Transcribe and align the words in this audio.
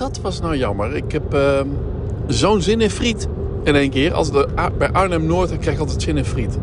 dat 0.00 0.20
was 0.20 0.40
nou 0.40 0.56
jammer. 0.56 0.96
Ik 0.96 1.12
heb 1.12 1.34
ehm, 1.34 1.66
zo'n 2.26 2.62
zin 2.62 2.80
in 2.80 2.90
friet 2.90 3.28
in 3.62 3.74
één 3.74 3.90
keer. 3.90 4.12
Als 4.12 4.30
de, 4.30 4.48
bij 4.78 4.90
Arnhem-Noord 4.90 5.58
krijg 5.58 5.74
ik 5.74 5.80
altijd 5.80 6.02
zin 6.02 6.16
in 6.16 6.24
friet. 6.24 6.58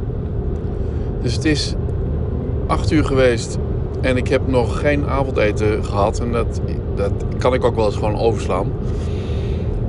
Dus 1.21 1.33
het 1.33 1.45
is 1.45 1.75
acht 2.67 2.91
uur 2.91 3.05
geweest 3.05 3.57
en 4.01 4.17
ik 4.17 4.27
heb 4.27 4.47
nog 4.47 4.79
geen 4.79 5.07
avondeten 5.07 5.85
gehad. 5.85 6.19
En 6.19 6.31
dat, 6.31 6.61
dat 6.95 7.11
kan 7.37 7.53
ik 7.53 7.63
ook 7.63 7.75
wel 7.75 7.85
eens 7.85 7.95
gewoon 7.95 8.17
overslaan. 8.17 8.71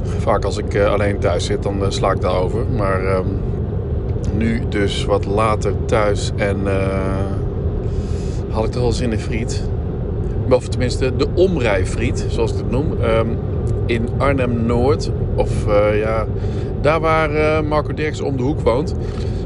Vaak 0.02 0.44
als 0.44 0.56
ik 0.56 0.74
eh, 0.74 0.92
alleen 0.92 1.18
thuis 1.18 1.44
zit, 1.44 1.62
dan 1.62 1.82
uh, 1.82 1.90
sla 1.90 2.12
ik 2.12 2.20
daarover. 2.20 2.66
Maar 2.76 3.04
ehm, 3.04 3.26
nu 4.36 4.62
dus 4.68 5.04
wat 5.04 5.24
later 5.24 5.72
thuis 5.84 6.30
en 6.36 6.56
uh, 6.64 6.74
had 8.48 8.64
ik 8.64 8.70
toch 8.70 8.82
wel 8.82 8.92
zin 8.92 9.12
in 9.12 9.18
friet. 9.18 9.62
Of 10.50 10.68
tenminste 10.68 11.16
de 11.16 11.26
omrijfriet, 11.34 12.26
zoals 12.28 12.50
ik 12.50 12.56
het 12.56 12.70
noem. 12.70 12.92
Um, 13.02 13.27
in 13.88 14.08
Arnhem-Noord. 14.18 15.10
Of 15.34 15.66
ja, 15.94 16.26
daar 16.80 17.00
waar 17.00 17.64
Marco 17.64 17.94
Dirks 17.94 18.20
om 18.20 18.36
de 18.36 18.42
hoek 18.42 18.60
woont. 18.60 18.94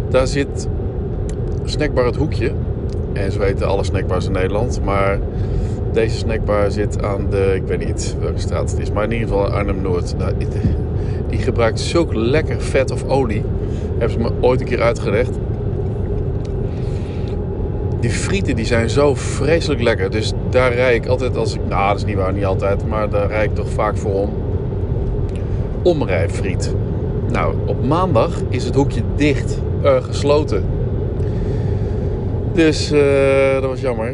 Daar 0.08 0.26
zit 0.26 0.68
snackbar 1.64 2.04
Het 2.04 2.16
Hoekje. 2.16 2.52
En 3.12 3.32
ze 3.32 3.38
weten 3.38 3.66
alle 3.66 3.84
snackbars 3.84 4.26
in 4.26 4.32
Nederland. 4.32 4.80
Maar 4.84 5.18
deze 5.92 6.16
snackbar 6.16 6.70
zit 6.70 7.04
aan 7.04 7.26
de, 7.30 7.52
ik 7.54 7.62
weet 7.66 7.86
niet 7.86 8.16
welke 8.20 8.38
straat 8.38 8.70
het 8.70 8.80
is, 8.80 8.92
maar 8.92 9.04
in 9.04 9.12
ieder 9.12 9.28
geval 9.28 9.46
Arnhem-Noord. 9.46 10.14
Nou, 10.18 10.32
die 11.28 11.38
gebruikt 11.38 11.80
zulk 11.80 12.14
lekker 12.14 12.60
vet 12.60 12.90
of 12.90 13.04
olie. 13.04 13.42
Hebben 13.90 14.10
ze 14.10 14.18
me 14.18 14.30
ooit 14.40 14.60
een 14.60 14.66
keer 14.66 14.82
uitgelegd. 14.82 15.38
Die 18.00 18.10
frieten 18.10 18.56
die 18.56 18.64
zijn 18.64 18.90
zo 18.90 19.14
vreselijk 19.14 19.82
lekker. 19.82 20.10
Dus 20.10 20.32
daar 20.50 20.72
rijd 20.72 21.04
ik 21.04 21.10
altijd 21.10 21.36
als 21.36 21.54
ik... 21.54 21.60
Nou, 21.68 21.88
dat 21.88 21.96
is 21.96 22.04
niet 22.04 22.16
waar, 22.16 22.32
niet 22.32 22.44
altijd. 22.44 22.86
Maar 22.86 23.10
daar 23.10 23.28
rijd 23.28 23.50
ik 23.50 23.56
toch 23.56 23.70
vaak 23.70 23.96
voor 23.96 24.12
om. 24.12 24.30
Omrijfriet. 25.82 26.74
Nou, 27.30 27.54
op 27.66 27.86
maandag 27.86 28.40
is 28.48 28.64
het 28.64 28.74
hoekje 28.74 29.02
dicht. 29.16 29.60
Uh, 29.84 30.02
gesloten. 30.02 30.64
Dus 32.52 32.92
uh, 32.92 33.00
dat 33.52 33.70
was 33.70 33.80
jammer. 33.80 34.10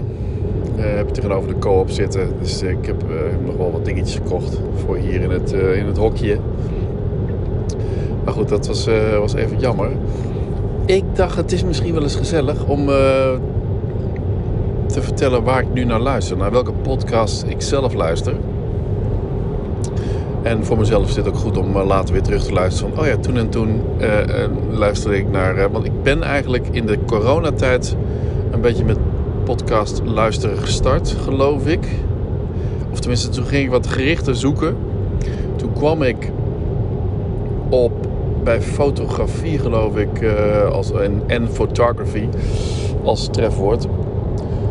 Uh, 0.76 0.84
heb 0.84 1.08
tegenover 1.08 1.48
de 1.48 1.58
co-op 1.58 1.90
zitten. 1.90 2.28
Dus 2.40 2.62
ik 2.62 2.86
heb 2.86 3.04
nog 3.44 3.56
wel 3.56 3.72
wat 3.72 3.84
dingetjes 3.84 4.14
gekocht 4.16 4.60
voor 4.84 4.96
hier 4.96 5.20
in 5.20 5.30
het, 5.30 5.52
in 5.52 5.86
het 5.86 5.96
hokje. 5.96 6.38
Maar 8.24 8.34
goed, 8.34 8.48
dat 8.48 8.66
was, 8.66 8.88
was 9.18 9.34
even 9.34 9.58
jammer. 9.58 9.90
Ik 10.86 11.04
dacht, 11.12 11.36
het 11.36 11.52
is 11.52 11.64
misschien 11.64 11.94
wel 11.94 12.02
eens 12.02 12.16
gezellig 12.16 12.66
om 12.66 12.86
te 14.86 15.02
vertellen 15.02 15.44
waar 15.44 15.60
ik 15.60 15.72
nu 15.72 15.84
naar 15.84 16.00
luister. 16.00 16.36
Naar 16.36 16.50
welke 16.50 16.72
podcast 16.72 17.44
ik 17.48 17.60
zelf 17.62 17.94
luister. 17.94 18.34
En 20.48 20.64
voor 20.64 20.78
mezelf 20.78 21.08
is 21.08 21.16
het 21.16 21.28
ook 21.28 21.36
goed 21.36 21.56
om 21.56 21.78
later 21.78 22.12
weer 22.12 22.22
terug 22.22 22.44
te 22.44 22.52
luisteren. 22.52 22.94
Van, 22.94 23.02
oh 23.02 23.06
ja, 23.06 23.16
toen 23.16 23.36
en 23.36 23.48
toen 23.48 23.82
luisterde 24.70 25.16
ik 25.16 25.30
naar... 25.30 25.70
want 25.70 25.84
ik 25.84 26.02
ben 26.02 26.22
eigenlijk 26.22 26.68
in 26.70 26.86
de 26.86 26.98
coronatijd 27.06 27.96
een 28.50 28.60
beetje 28.60 28.84
met 28.84 28.98
podcast 29.44 30.02
luisteren 30.04 30.58
gestart, 30.58 31.16
geloof 31.22 31.66
ik. 31.66 31.86
Of 32.92 33.00
tenminste, 33.00 33.28
toen 33.28 33.44
ging 33.44 33.64
ik 33.64 33.70
wat 33.70 33.86
gerichter 33.86 34.36
zoeken. 34.36 34.76
Toen 35.56 35.72
kwam 35.72 36.02
ik 36.02 36.30
op 37.68 37.92
bij 38.42 38.62
fotografie, 38.62 39.58
geloof 39.58 39.96
ik, 39.96 40.24
als, 40.72 40.92
en, 40.92 41.22
en 41.26 41.48
photography 41.48 42.28
als 43.02 43.28
trefwoord. 43.30 43.86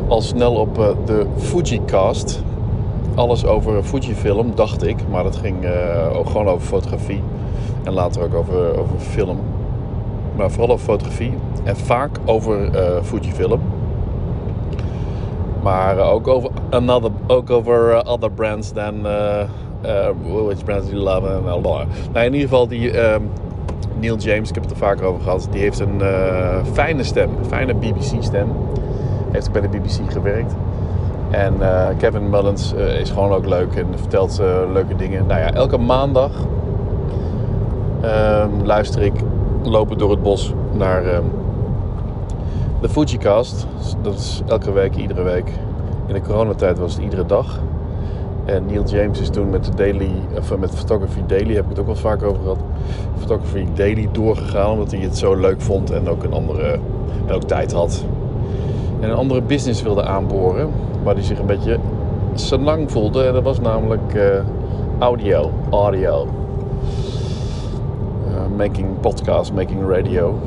Al 0.08 0.22
snel 0.22 0.54
op 0.54 0.78
uh, 0.78 0.88
de 1.06 1.26
Fujicast. 1.38 2.44
Alles 3.18 3.46
over 3.46 3.84
Fujifilm, 3.84 4.56
dacht 4.56 4.84
ik. 4.84 4.98
Maar 5.10 5.24
dat 5.24 5.36
ging 5.36 5.64
uh, 5.64 6.18
ook 6.18 6.30
gewoon 6.30 6.48
over 6.48 6.68
fotografie. 6.68 7.22
En 7.84 7.94
later 7.94 8.24
ook 8.24 8.34
over, 8.34 8.80
over 8.80 9.00
film. 9.00 9.40
Maar 10.36 10.52
vooral 10.52 10.70
over 10.70 10.86
fotografie. 10.86 11.34
En 11.64 11.78
vaak 11.78 12.18
over 12.26 12.70
Fujifilm. 13.04 13.62
Maar 15.64 15.98
uh, 15.98 16.12
ook 16.12 16.28
over, 16.28 16.50
another, 16.70 17.12
ook 17.28 17.50
over 17.50 18.06
other 18.06 18.32
brands 18.32 18.72
uh, 18.76 19.44
which 20.46 20.64
brands 20.64 20.90
you 20.90 21.00
love 21.02 21.40
blah, 21.42 21.62
blah. 21.62 21.86
Nou, 22.14 22.26
in 22.26 22.34
ieder 22.34 22.50
geval 22.50 22.68
die 22.68 23.00
um, 23.00 23.30
Neil 24.00 24.18
James, 24.18 24.50
ik 24.50 24.56
heb 24.56 24.64
het 24.64 24.72
er 24.72 24.78
vaker 24.78 25.06
over 25.06 25.22
gehad, 25.22 25.48
die 25.52 25.62
heeft 25.62 25.80
een 25.80 26.02
fijne 26.74 27.04
stem, 27.04 27.30
een 27.40 27.46
fijne 27.46 27.74
BBC 27.74 28.24
stem. 28.24 28.48
Heeft 29.32 29.52
bij 29.52 29.62
de 29.62 29.68
BBC 29.68 30.12
gewerkt. 30.12 30.54
En 31.32 31.54
Kevin 31.98 32.30
Mullins 32.30 32.74
is 32.74 33.10
gewoon 33.10 33.32
ook 33.32 33.46
leuk 33.46 33.76
en 33.76 33.86
vertelt 33.96 34.42
leuke 34.74 34.96
dingen. 34.96 35.26
Nou 35.28 35.40
ja, 35.40 35.54
elke 35.54 35.78
maandag 35.78 36.32
um, 38.04 38.66
luister 38.66 39.02
ik 39.02 39.14
lopen 39.64 39.98
door 39.98 40.12
het 40.12 40.22
bos 40.22 40.54
naar 40.72 41.16
um, 41.16 41.32
de 42.82 42.90
Fujicast, 42.90 43.68
dat 44.02 44.14
is 44.14 44.42
elke 44.48 44.72
week, 44.72 44.96
iedere 44.96 45.24
week. 45.24 45.52
In 46.08 46.14
de 46.14 46.22
coronatijd 46.22 46.80
was 46.80 46.94
het 46.94 47.04
iedere 47.04 47.26
dag. 47.26 47.60
En 48.46 48.66
Neil 48.66 48.84
James 48.84 49.20
is 49.20 49.30
toen 49.30 49.50
met 49.50 49.66
de 49.66 49.76
Daily, 49.76 50.12
of 50.38 50.58
met 50.58 50.76
Photography 50.76 51.20
Daily, 51.28 51.54
heb 51.54 51.64
ik 51.64 51.70
het 51.70 51.80
ook 51.80 51.86
wel 51.86 51.96
vaak 51.96 52.24
over 52.24 52.42
gehad. 52.42 52.60
Photography 53.18 53.66
Daily 53.74 54.10
doorgegaan, 54.12 54.72
omdat 54.72 54.92
hij 54.92 55.00
het 55.00 55.18
zo 55.18 55.36
leuk 55.36 55.62
vond 55.62 55.92
en 55.92 56.10
ook 56.10 56.24
een 56.24 56.34
andere, 56.34 56.80
en 57.28 57.34
ook 57.34 57.44
tijd 57.44 57.72
had. 57.72 58.06
En 59.00 59.10
een 59.10 59.16
andere 59.16 59.42
business 59.42 59.82
wilde 59.82 60.04
aanboren, 60.04 60.70
waar 61.04 61.14
hij 61.14 61.24
zich 61.24 61.40
een 61.40 61.46
beetje 61.46 61.78
senang 62.34 62.92
voelde. 62.92 63.24
En 63.24 63.34
dat 63.34 63.44
was 63.44 63.60
namelijk 63.60 64.14
uh, 64.14 64.24
audio, 65.00 65.52
audio. 65.70 66.28
Uh, 68.28 68.58
making 68.58 69.00
podcast, 69.00 69.54
making 69.54 69.90
radio. 69.90 70.40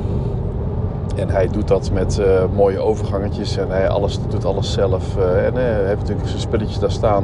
En 1.15 1.29
hij 1.29 1.47
doet 1.47 1.67
dat 1.67 1.91
met 1.93 2.17
uh, 2.19 2.43
mooie 2.55 2.79
overgangetjes 2.79 3.57
en 3.57 3.69
hij 3.69 3.89
alles, 3.89 4.19
doet 4.29 4.45
alles 4.45 4.73
zelf. 4.73 5.17
En 5.17 5.55
hij 5.55 5.85
heeft 5.85 5.99
natuurlijk 5.99 6.27
zijn 6.27 6.41
spulletjes 6.41 6.79
daar 6.79 6.91
staan. 6.91 7.23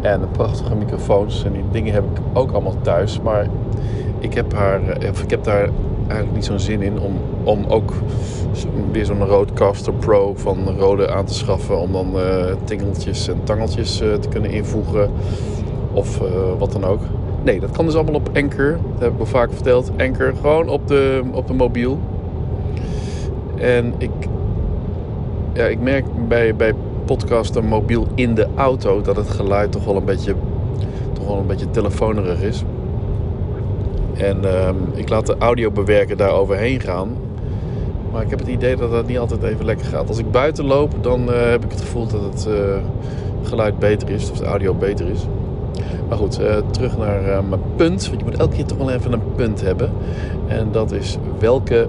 En 0.00 0.20
prachtige 0.32 0.74
microfoons. 0.74 1.44
En 1.44 1.52
die 1.52 1.64
dingen 1.70 1.92
heb 1.92 2.04
ik 2.04 2.22
ook 2.32 2.52
allemaal 2.52 2.76
thuis. 2.82 3.20
Maar 3.20 3.46
ik 4.18 4.34
heb, 4.34 4.54
haar, 4.54 4.80
ik 5.02 5.30
heb 5.30 5.44
daar 5.44 5.68
eigenlijk 6.12 6.34
niet 6.34 6.44
zo'n 6.44 6.60
zin 6.60 6.82
in 6.82 7.00
om, 7.00 7.12
om 7.44 7.64
ook 7.68 7.92
weer 8.92 9.04
zo'n 9.04 9.24
Rodecaster 9.24 9.92
Pro 9.92 10.32
van 10.36 10.68
Rode 10.78 11.10
aan 11.10 11.24
te 11.24 11.34
schaffen. 11.34 11.78
Om 11.78 11.92
dan 11.92 12.16
uh, 12.16 12.44
tingeltjes 12.64 13.28
en 13.28 13.40
tangeltjes 13.44 13.96
te 13.96 14.28
kunnen 14.30 14.50
invoegen. 14.50 15.10
Of 15.92 16.20
wat 16.58 16.72
dan 16.72 16.84
ook. 16.84 17.00
Nee, 17.44 17.60
dat 17.60 17.70
kan 17.70 17.84
dus 17.84 17.94
allemaal 17.94 18.14
op 18.14 18.30
Anchor. 18.32 18.78
Dat 18.92 19.00
heb 19.00 19.12
ik 19.12 19.18
al 19.18 19.26
vaak 19.26 19.52
verteld. 19.52 19.90
Anchor, 19.96 20.32
gewoon 20.40 20.68
op 20.68 20.88
de, 20.88 21.22
op 21.32 21.46
de 21.46 21.54
mobiel. 21.54 21.98
En 23.56 23.94
ik, 23.98 24.10
ja, 25.52 25.64
ik 25.64 25.80
merk 25.80 26.04
bij, 26.28 26.56
bij 26.56 26.74
podcasten 27.04 27.64
mobiel 27.64 28.06
in 28.14 28.34
de 28.34 28.46
auto 28.54 29.00
dat 29.00 29.16
het 29.16 29.30
geluid 29.30 29.72
toch 29.72 29.84
wel 29.84 29.96
een 29.96 30.04
beetje, 30.04 30.34
toch 31.12 31.26
wel 31.26 31.38
een 31.38 31.46
beetje 31.46 31.70
telefonerig 31.70 32.42
is. 32.42 32.64
En 34.22 34.38
uh, 34.44 34.68
ik 34.94 35.08
laat 35.08 35.26
de 35.26 35.36
audio 35.38 35.70
bewerken 35.70 36.16
daar 36.16 36.32
overheen 36.32 36.80
gaan. 36.80 37.16
Maar 38.12 38.22
ik 38.22 38.30
heb 38.30 38.38
het 38.38 38.48
idee 38.48 38.76
dat 38.76 38.90
dat 38.90 39.06
niet 39.06 39.18
altijd 39.18 39.42
even 39.42 39.64
lekker 39.64 39.86
gaat. 39.86 40.08
Als 40.08 40.18
ik 40.18 40.30
buiten 40.30 40.64
loop, 40.64 40.92
dan 41.00 41.28
uh, 41.28 41.34
heb 41.50 41.64
ik 41.64 41.70
het 41.70 41.80
gevoel 41.80 42.06
dat 42.06 42.22
het 42.22 42.46
uh, 42.48 42.54
geluid 43.42 43.78
beter 43.78 44.10
is, 44.10 44.30
of 44.30 44.38
de 44.38 44.44
audio 44.44 44.74
beter 44.74 45.08
is. 45.08 45.26
Maar 46.08 46.18
goed, 46.18 46.40
uh, 46.40 46.56
terug 46.70 46.98
naar 46.98 47.44
mijn 47.44 47.60
punt. 47.76 48.06
Want 48.08 48.20
je 48.20 48.24
moet 48.24 48.36
elke 48.36 48.56
keer 48.56 48.64
toch 48.64 48.78
wel 48.78 48.90
even 48.90 49.12
een 49.12 49.34
punt 49.34 49.60
hebben. 49.60 49.92
En 50.46 50.68
dat 50.72 50.92
is 50.92 51.18
welke 51.38 51.88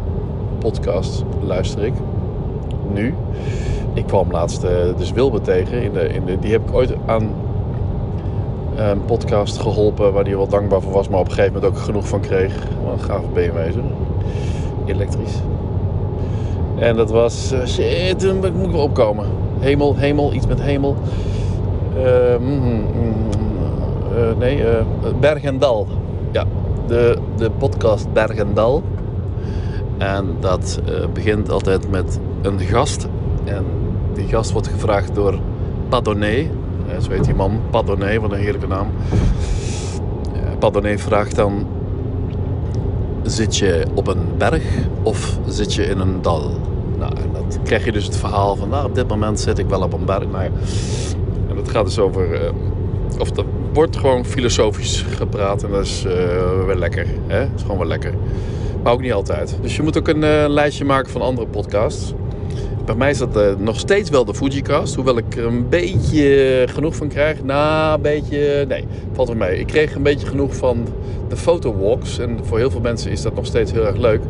podcast 0.60 1.24
luister 1.46 1.84
ik 1.84 1.94
nu. 2.94 3.14
Ik 3.94 4.06
kwam 4.06 4.32
laatst 4.32 4.62
dus 4.98 5.12
Wilbe 5.12 5.42
tegen. 5.42 5.82
In 5.82 5.94
de, 5.94 6.08
in 6.08 6.26
de, 6.26 6.40
die 6.40 6.52
heb 6.52 6.70
ik 6.70 6.76
ooit 6.76 6.94
aan 7.06 7.30
een 8.76 9.06
podcast 9.06 9.58
geholpen 9.58 10.14
waar 10.14 10.24
hij 10.24 10.36
wel 10.36 10.48
dankbaar 10.48 10.82
voor 10.82 10.92
was, 10.92 11.10
maar 11.10 11.20
op 11.20 11.26
een 11.26 11.32
gegeven 11.32 11.54
moment 11.54 11.72
ook 11.72 11.80
genoeg 11.80 12.08
van 12.08 12.20
kreeg. 12.20 12.56
Wat 12.84 12.94
een 12.94 13.00
gave 13.00 13.28
BMW. 13.34 13.58
Elektrisch. 14.86 15.36
En 16.80 16.96
dat 16.96 17.12
was, 17.12 17.54
uh, 17.54 17.66
shit, 17.66 18.20
toen 18.20 18.40
moet 18.56 18.74
opkomen. 18.74 19.26
Hemel, 19.60 19.96
hemel, 19.96 20.34
iets 20.34 20.48
met 20.48 20.62
hemel. 20.62 20.96
Uh, 21.98 22.38
mm, 22.40 22.48
mm, 22.48 22.86
uh, 24.18 24.38
nee, 24.40 24.64
Berg 25.20 25.44
en 25.44 25.60
Dal. 25.60 25.88
Ja, 26.32 26.46
de, 26.88 27.18
de 27.38 27.52
podcast 27.52 28.14
Berg 28.14 28.36
en 28.36 28.54
dat 30.40 30.80
begint 31.14 31.50
altijd 31.50 31.90
met 31.90 32.20
een 32.42 32.60
gast. 32.60 33.08
En 33.44 33.66
die 34.14 34.28
gast 34.28 34.52
wordt 34.52 34.68
gevraagd 34.68 35.16
door 35.16 35.40
Padonnet. 35.90 36.48
Zo 37.02 37.12
heet 37.12 37.24
die 37.24 37.36
man, 37.36 37.60
Padonnet, 37.70 38.22
wat 38.22 38.32
een 38.32 38.40
heerlijke 38.40 38.68
naam. 38.68 38.88
Padonnet 40.60 41.02
vraagt 41.02 41.36
dan: 41.36 41.68
Zit 43.24 43.58
je 43.58 43.86
op 43.94 44.08
een 44.08 44.28
berg 44.38 44.64
of 45.04 45.38
zit 45.48 45.74
je 45.74 45.84
in 45.84 46.00
een 46.00 46.22
dal? 46.22 46.52
Nou, 46.98 47.12
en 47.16 47.30
dan 47.34 47.46
krijg 47.64 47.86
je 47.86 47.92
dus 47.92 48.06
het 48.06 48.18
verhaal 48.18 48.56
van: 48.56 48.70
nou, 48.70 48.86
op 48.86 48.96
dit 48.96 49.08
moment 49.08 49.40
zit 49.40 49.58
ik 49.58 49.70
wel 49.70 49.82
op 49.82 49.94
een 49.94 50.06
berg. 50.06 50.28
Nou, 50.32 50.50
en 51.50 51.56
dat 51.56 51.70
gaat 51.70 51.86
dus 51.86 52.00
over. 52.00 52.54
of 53.20 53.32
de 53.32 53.44
wordt 53.74 53.98
gewoon 53.98 54.26
filosofisch 54.26 55.06
gepraat 55.10 55.64
en 55.64 55.72
dat 55.72 55.86
is 55.86 56.06
uh, 56.06 56.14
wel 56.66 56.76
lekker. 56.76 57.08
Hè? 57.28 57.40
Dat 57.40 57.50
is 57.56 57.62
gewoon 57.62 57.78
wel 57.78 57.88
lekker. 57.88 58.14
Maar 58.84 58.94
ook 58.94 59.02
niet 59.02 59.14
altijd. 59.14 59.58
Dus 59.62 59.76
je 59.76 59.84
moet 59.84 59.98
ook 59.98 60.08
een 60.08 60.24
uh, 60.24 60.46
lijstje 60.48 60.86
maken 60.86 61.12
van 61.12 61.22
andere 61.22 61.48
podcasts. 61.48 62.14
Bij 62.86 62.96
mij 62.96 63.10
is 63.10 63.18
dat 63.18 63.38
uh, 63.38 63.44
nog 63.58 63.80
steeds 63.80 64.10
wel 64.10 64.26
de 64.26 64.34
Fujicast. 64.34 64.96
Hoewel 64.96 65.18
ik 65.18 65.36
er 65.36 65.46
een 65.46 65.70
beetje 65.70 66.64
genoeg 66.70 66.96
van 66.96 67.08
krijg. 67.08 67.44
Nou, 67.44 67.96
een 67.96 68.02
beetje... 68.02 68.66
Nee, 68.68 68.86
valt 69.14 69.30
er 69.30 69.38
mee. 69.38 69.60
Ik 69.60 69.68
kreeg 69.68 69.96
een 69.96 70.04
beetje 70.04 70.28
genoeg 70.28 70.56
van 70.56 70.88
de 71.30 71.36
fotowalks. 71.36 72.20
En 72.20 72.40
voor 72.44 72.58
heel 72.58 72.72
veel 72.72 72.82
mensen 72.82 73.12
is 73.12 73.22
dat 73.22 73.36
nog 73.36 73.46
steeds 73.46 73.72
heel 73.72 73.86
erg 73.86 73.98
leuk. 73.98 74.22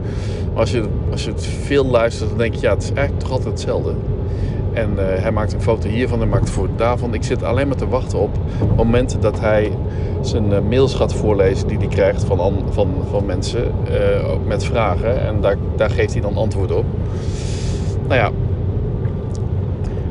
Maar 0.52 0.60
als 0.60 0.72
je, 0.72 0.84
als 1.12 1.24
je 1.24 1.32
het 1.32 1.46
veel 1.46 1.86
luistert, 1.86 2.30
dan 2.30 2.38
denk 2.38 2.54
je... 2.54 2.62
Ja, 2.62 2.74
het 2.74 2.84
is 2.84 2.92
eigenlijk 2.92 3.20
toch 3.20 3.32
altijd 3.32 3.50
hetzelfde. 3.50 3.94
En 4.74 4.90
uh, 4.92 5.04
hij 5.06 5.32
maakt 5.32 5.54
een 5.54 5.62
foto 5.62 5.90
hiervan 5.90 6.22
en 6.22 6.30
maakt 6.30 6.48
een 6.48 6.54
foto 6.54 6.72
daarvan. 6.76 7.14
Ik 7.14 7.24
zit 7.24 7.44
alleen 7.44 7.68
maar 7.68 7.78
te 7.78 7.88
wachten 7.88 8.20
op 8.20 8.38
momenten 8.76 9.22
dat 9.22 9.40
hij 9.40 9.72
zijn 10.22 10.52
uh, 10.52 10.58
mails 10.70 10.94
gaat 10.94 11.14
voorlezen 11.14 11.68
die 11.68 11.78
hij 11.78 11.88
krijgt 11.88 12.24
van, 12.24 12.64
van, 12.70 12.94
van 13.10 13.26
mensen 13.26 13.72
uh, 13.92 14.36
met 14.48 14.66
vragen. 14.66 15.22
En 15.22 15.42
daar, 15.42 15.58
daar 15.76 15.90
geeft 15.90 16.14
hij 16.14 16.22
dan 16.22 16.36
antwoord 16.36 16.72
op. 16.72 16.86
Nou 18.08 18.20
ja, 18.20 18.32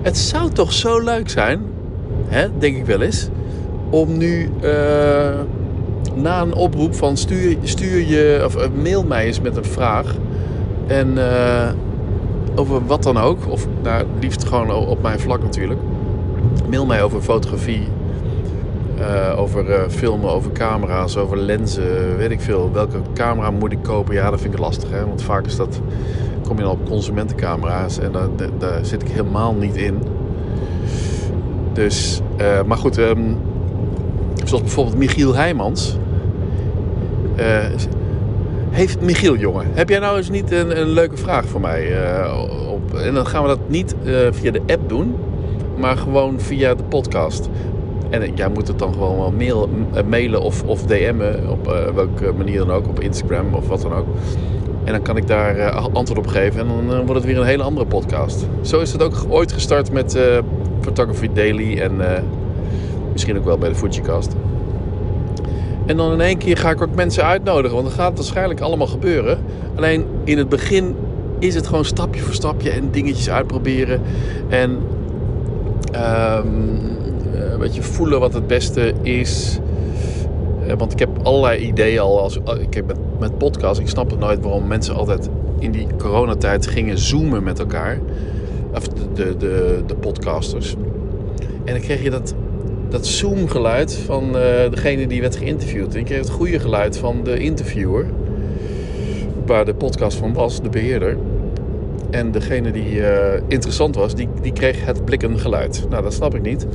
het 0.02 0.18
zou 0.18 0.50
toch 0.50 0.72
zo 0.72 1.00
leuk 1.00 1.30
zijn, 1.30 1.60
hè, 2.26 2.46
denk 2.58 2.76
ik 2.76 2.86
wel 2.86 3.00
eens, 3.00 3.28
om 3.90 4.16
nu 4.16 4.50
na 6.14 6.40
een 6.40 6.54
oproep 6.54 6.94
van 6.94 7.16
stuur, 7.16 7.56
stuur 7.62 8.06
je 8.08 8.42
of 8.44 8.56
mail 8.82 9.04
mij 9.04 9.26
eens 9.26 9.40
met 9.40 9.56
een 9.56 9.64
vraag. 9.64 10.14
En 10.86 11.18
over 12.54 12.86
wat 12.86 13.02
dan 13.02 13.18
ook. 13.18 13.38
Of 13.48 13.66
nou, 13.82 14.06
liefst 14.20 14.44
gewoon 14.44 14.70
op 14.70 15.02
mijn 15.02 15.20
vlak 15.20 15.42
natuurlijk. 15.42 15.80
Mail 16.70 16.86
mij 16.86 17.02
over 17.02 17.20
fotografie. 17.20 17.88
Over 19.36 19.90
filmen, 19.90 20.30
over 20.30 20.52
camera's, 20.52 21.16
over 21.16 21.38
lenzen, 21.38 22.16
weet 22.16 22.30
ik 22.30 22.40
veel. 22.40 22.70
Welke 22.72 22.98
camera 23.14 23.50
moet 23.50 23.72
ik 23.72 23.82
kopen? 23.82 24.14
Ja, 24.14 24.30
dat 24.30 24.40
vind 24.40 24.54
ik 24.54 24.60
lastig. 24.60 24.90
Hè? 24.90 25.06
Want 25.06 25.22
vaak 25.22 25.46
is 25.46 25.56
dat, 25.56 25.80
kom 26.42 26.56
je 26.56 26.62
dan 26.62 26.72
op 26.72 26.88
consumentencamera's 26.88 27.98
en 27.98 28.12
daar, 28.58 28.84
zit 28.84 29.02
ik 29.02 29.08
helemaal 29.08 29.54
niet 29.54 29.76
in. 29.76 29.98
Dus, 31.72 32.20
uh, 32.40 32.62
maar 32.62 32.76
goed, 32.76 32.98
um, 32.98 33.36
zoals 34.44 34.62
bijvoorbeeld 34.62 34.96
Michiel 34.96 35.34
Heijmans. 35.34 35.96
Heeft 38.70 39.00
Michiel, 39.00 39.36
jongen, 39.36 39.66
heb 39.72 39.88
jij 39.88 39.98
nou 39.98 40.16
eens 40.16 40.30
niet 40.30 40.52
een, 40.52 40.88
leuke 40.88 41.16
vraag 41.16 41.44
voor 41.44 41.60
mij? 41.60 41.90
Uh, 41.90 42.70
op, 42.72 42.94
en 42.94 43.14
dan 43.14 43.26
gaan 43.26 43.42
we 43.42 43.48
dat 43.48 43.68
niet 43.68 43.94
via 44.30 44.50
de 44.50 44.62
app 44.66 44.88
doen, 44.88 45.14
maar 45.76 45.96
gewoon 45.96 46.40
via 46.40 46.74
de 46.74 46.82
podcast. 46.82 47.48
En 48.10 48.34
jij 48.34 48.48
moet 48.48 48.68
het 48.68 48.78
dan 48.78 48.92
gewoon 48.92 49.16
wel 49.16 49.32
mail, 49.32 49.68
mailen 50.08 50.40
of, 50.40 50.62
of 50.62 50.82
DM'en, 50.82 51.50
op 51.50 51.90
welke 51.94 52.32
manier 52.36 52.58
dan 52.58 52.70
ook, 52.70 52.88
op 52.88 53.00
Instagram 53.00 53.54
of 53.54 53.68
wat 53.68 53.82
dan 53.82 53.92
ook. 53.92 54.06
En 54.84 54.92
dan 54.92 55.02
kan 55.02 55.16
ik 55.16 55.26
daar 55.26 55.70
antwoord 55.70 56.18
op 56.18 56.26
geven 56.26 56.60
en 56.60 56.66
dan 56.66 56.96
wordt 56.96 57.14
het 57.14 57.24
weer 57.24 57.38
een 57.38 57.46
hele 57.46 57.62
andere 57.62 57.86
podcast. 57.86 58.46
Zo 58.60 58.80
is 58.80 58.92
het 58.92 59.02
ook 59.02 59.14
ooit 59.28 59.52
gestart 59.52 59.92
met 59.92 60.18
Photography 60.80 61.28
Daily 61.34 61.78
en 61.78 61.92
misschien 63.12 63.38
ook 63.38 63.44
wel 63.44 63.58
bij 63.58 63.68
de 63.68 63.74
Fujicast. 63.74 64.36
En 65.86 65.96
dan 65.96 66.12
in 66.12 66.20
één 66.20 66.38
keer 66.38 66.56
ga 66.56 66.70
ik 66.70 66.82
ook 66.82 66.94
mensen 66.94 67.24
uitnodigen. 67.24 67.76
Want 67.76 67.88
dan 67.88 67.96
gaat 67.96 68.16
waarschijnlijk 68.16 68.60
allemaal 68.60 68.86
gebeuren. 68.86 69.38
Alleen 69.74 70.04
in 70.24 70.38
het 70.38 70.48
begin 70.48 70.94
is 71.38 71.54
het 71.54 71.66
gewoon 71.66 71.84
stapje 71.84 72.20
voor 72.20 72.34
stapje 72.34 72.70
en 72.70 72.90
dingetjes 72.90 73.30
uitproberen. 73.30 74.00
En 74.48 74.70
um, 75.94 76.80
een 77.32 77.58
beetje 77.58 77.82
voelen 77.82 78.20
wat 78.20 78.34
het 78.34 78.46
beste 78.46 78.92
is. 79.02 79.58
Eh, 80.72 80.78
want 80.78 80.92
ik 80.92 80.98
heb 80.98 81.08
allerlei 81.22 81.66
ideeën 81.66 82.00
al. 82.00 82.20
Als, 82.20 82.38
ik 82.60 82.74
heb 82.74 82.94
met, 83.18 83.38
podcast, 83.38 83.80
ik 83.80 83.88
snap 83.88 84.10
het 84.10 84.18
nooit 84.18 84.42
waarom 84.42 84.66
mensen 84.66 84.94
altijd 84.94 85.28
in 85.58 85.70
die 85.70 85.86
coronatijd 85.98 86.66
gingen 86.66 86.98
zoomen 86.98 87.42
met 87.42 87.58
elkaar. 87.58 87.98
Of 88.74 88.88
de, 88.88 89.36
de, 89.36 89.82
de, 89.86 89.94
podcasters. 89.94 90.74
En 91.64 91.72
dan 91.72 91.80
kreeg 91.80 92.02
je 92.02 92.10
dat 92.10 92.34
dat 92.88 93.06
Zoom-geluid 93.06 93.94
van 93.94 94.24
uh, 94.26 94.32
degene 94.70 95.06
die 95.06 95.20
werd 95.20 95.36
geïnterviewd. 95.36 95.94
En 95.94 96.00
ik 96.00 96.04
kreeg 96.04 96.18
het 96.18 96.30
goede 96.30 96.58
geluid 96.58 96.96
van 96.98 97.24
de 97.24 97.38
interviewer, 97.38 98.06
waar 99.46 99.64
de 99.64 99.74
podcast 99.74 100.16
van 100.16 100.32
was, 100.32 100.62
de 100.62 100.68
beheerder. 100.68 101.16
En 102.12 102.30
degene 102.30 102.70
die 102.70 102.96
uh, 102.96 103.34
interessant 103.48 103.94
was, 103.94 104.14
die, 104.14 104.28
die 104.42 104.52
kreeg 104.52 104.84
het 104.84 105.04
blikken 105.04 105.38
geluid. 105.38 105.86
Nou, 105.90 106.02
dat 106.02 106.12
snap 106.12 106.34
ik 106.34 106.42
niet. 106.42 106.66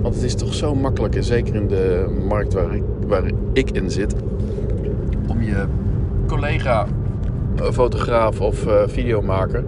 Want 0.00 0.14
het 0.14 0.24
is 0.24 0.34
toch 0.34 0.54
zo 0.54 0.74
makkelijk, 0.74 1.14
en 1.14 1.24
zeker 1.24 1.54
in 1.54 1.68
de 1.68 2.06
markt 2.28 2.52
waar 2.52 2.74
ik, 2.74 2.82
waar 3.06 3.30
ik 3.52 3.70
in 3.70 3.90
zit, 3.90 4.14
om 5.26 5.42
je 5.42 5.64
collega, 6.26 6.86
eh, 7.56 7.70
fotograaf 7.70 8.40
of 8.40 8.66
uh, 8.66 8.82
videomaker, 8.86 9.64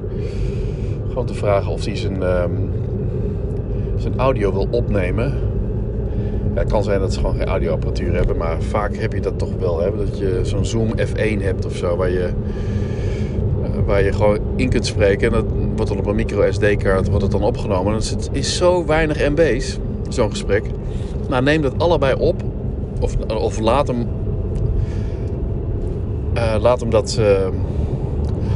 gewoon 1.08 1.26
te 1.26 1.34
vragen 1.34 1.73
of 1.73 1.84
hij 1.84 1.96
zijn, 1.96 2.23
um, 2.23 2.70
zijn 3.96 4.19
audio 4.19 4.52
wil 4.52 4.69
opnemen 4.70 5.34
ja, 6.56 6.62
het 6.62 6.70
kan 6.70 6.84
zijn 6.84 7.00
dat 7.00 7.12
ze 7.12 7.20
gewoon 7.20 7.37
geen 7.37 7.46
audioapparatuur 7.46 8.14
hebben, 8.14 8.37
maar 8.37 8.62
vaak 8.62 8.96
heb 8.96 9.12
je 9.12 9.20
dat 9.20 9.38
toch 9.38 9.56
wel. 9.58 9.81
Hè? 9.81 9.96
Dat 9.96 10.19
je 10.19 10.40
zo'n 10.43 10.64
Zoom 10.64 10.93
F1 10.99 11.43
hebt 11.43 11.67
of 11.67 11.76
zo, 11.76 11.96
waar 11.96 12.11
je, 12.11 12.25
eh, 12.25 12.32
waar 13.87 14.03
je 14.03 14.12
gewoon 14.12 14.38
in 14.56 14.69
kunt 14.69 14.87
spreken. 14.87 15.27
En 15.27 15.33
dat 15.33 15.44
wordt 15.77 15.91
dan 15.91 15.99
op 15.99 16.06
een 16.06 16.15
micro 16.15 16.50
SD-kaart 16.50 17.09
wordt 17.09 17.23
het 17.23 17.33
dan 17.33 17.43
opgenomen. 17.43 17.93
En 17.93 17.99
het 17.99 18.29
is 18.33 18.56
zo 18.56 18.87
weinig 18.87 19.29
MB's, 19.29 19.79
zo'n 20.09 20.31
gesprek. 20.31 20.65
Nou, 21.29 21.43
neem 21.43 21.62
dat 21.62 21.79
allebei 21.79 22.15
op. 22.19 22.43
Of, 23.00 23.17
of 23.27 23.59
laat 23.59 23.87
hem. 23.87 24.09
Uh, 26.35 26.55
laat 26.61 26.81
hem 26.81 26.91
dat. 26.91 27.17
Uh, 27.21 27.49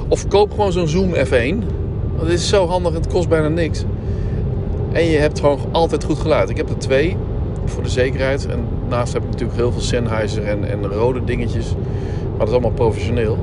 of 0.08 0.28
koop 0.28 0.50
gewoon 0.50 0.72
zo'n 0.72 0.88
Zoom 0.88 1.14
F1. 1.14 1.66
Want 2.16 2.20
het 2.20 2.30
is 2.30 2.48
zo 2.48 2.66
handig 2.66 2.92
het 2.92 3.06
kost 3.06 3.28
bijna 3.28 3.48
niks. 3.48 3.84
En 4.92 5.04
je 5.04 5.18
hebt 5.18 5.40
gewoon 5.40 5.58
altijd 5.72 6.04
goed 6.04 6.18
geluid. 6.18 6.50
Ik 6.50 6.56
heb 6.56 6.68
er 6.68 6.78
twee 6.78 7.16
voor 7.64 7.82
de 7.82 7.88
zekerheid. 7.88 8.46
En 8.46 8.64
naast 8.88 9.12
heb 9.12 9.22
ik 9.22 9.30
natuurlijk 9.30 9.58
heel 9.58 9.72
veel 9.72 9.80
Sennheiser 9.80 10.44
en, 10.44 10.70
en 10.70 10.86
rode 10.86 11.24
dingetjes. 11.24 11.74
Maar 12.28 12.38
dat 12.38 12.48
is 12.48 12.52
allemaal 12.52 12.70
professioneel. 12.70 13.38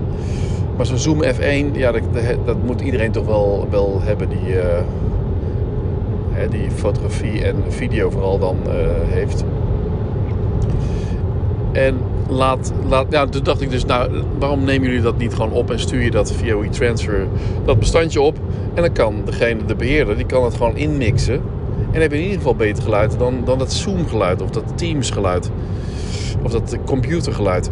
Maar 0.77 0.85
zo'n 0.85 0.97
Zoom 0.97 1.23
F1, 1.23 1.77
ja, 1.77 1.91
dat, 1.91 2.01
dat, 2.45 2.63
moet 2.63 2.81
iedereen 2.81 3.11
toch 3.11 3.25
wel, 3.25 3.67
wel 3.69 4.01
hebben 4.03 4.29
die, 4.29 4.55
uh, 4.55 4.63
hè, 6.31 6.47
die 6.47 6.71
fotografie 6.71 7.43
en 7.43 7.55
video 7.67 8.09
vooral 8.09 8.39
dan 8.39 8.57
uh, 8.67 8.73
heeft. 9.03 9.43
En 11.71 11.97
laat, 12.29 12.73
laat, 12.87 13.05
ja, 13.09 13.25
toen 13.25 13.43
dacht 13.43 13.61
ik 13.61 13.69
dus, 13.69 13.85
nou, 13.85 14.23
waarom 14.39 14.63
nemen 14.63 14.87
jullie 14.87 15.03
dat 15.03 15.17
niet 15.17 15.33
gewoon 15.33 15.51
op 15.51 15.71
en 15.71 15.79
stuur 15.79 16.01
je 16.01 16.11
dat 16.11 16.31
via 16.31 16.57
WeTransfer 16.57 17.27
dat 17.65 17.79
bestandje 17.79 18.21
op? 18.21 18.37
En 18.73 18.81
dan 18.81 18.91
kan 18.91 19.15
degene, 19.25 19.65
de 19.65 19.75
beheerder, 19.75 20.15
die 20.15 20.25
kan 20.25 20.43
het 20.43 20.53
gewoon 20.53 20.77
inmixen. 20.77 21.41
En 21.91 22.01
heb 22.01 22.11
je 22.11 22.17
in 22.17 22.23
ieder 22.23 22.37
geval 22.37 22.55
beter 22.55 22.83
geluid 22.83 23.19
dan, 23.19 23.41
dan 23.45 23.57
dat 23.57 23.73
Zoom 23.73 24.07
geluid 24.07 24.41
of 24.41 24.49
dat 24.49 24.77
Teams 24.77 25.09
geluid. 25.09 25.51
Of 26.43 26.51
dat 26.51 26.77
computergeluid. 26.85 27.71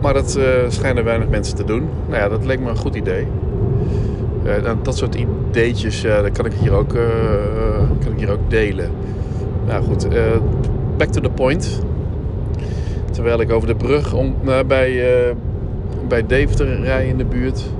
Maar 0.00 0.14
dat 0.14 0.36
uh, 0.38 0.44
schijnen 0.68 1.04
weinig 1.04 1.28
mensen 1.28 1.56
te 1.56 1.64
doen. 1.64 1.88
Nou 2.08 2.20
ja, 2.20 2.28
dat 2.28 2.44
leek 2.44 2.60
me 2.60 2.70
een 2.70 2.76
goed 2.76 2.94
idee. 2.94 3.26
Uh, 4.44 4.70
dat 4.82 4.96
soort 4.96 5.14
ideetjes 5.14 6.02
dat 6.02 6.32
kan, 6.32 6.46
ik 6.46 6.52
hier 6.52 6.72
ook, 6.72 6.88
kan 7.98 8.12
ik 8.12 8.18
hier 8.18 8.30
ook 8.30 8.50
delen. 8.50 8.90
Nou 9.66 9.84
goed, 9.84 10.08
back 10.96 11.08
to 11.08 11.20
the 11.20 11.30
point. 11.30 11.82
Terwijl 13.10 13.40
ik 13.40 13.52
over 13.52 13.68
de 13.68 13.74
brug 13.74 14.14
om, 14.14 14.34
bij, 14.66 15.02
bij 16.08 16.26
Deventer 16.26 16.80
rij 16.80 17.06
in 17.06 17.16
de 17.16 17.24
buurt. 17.24 17.70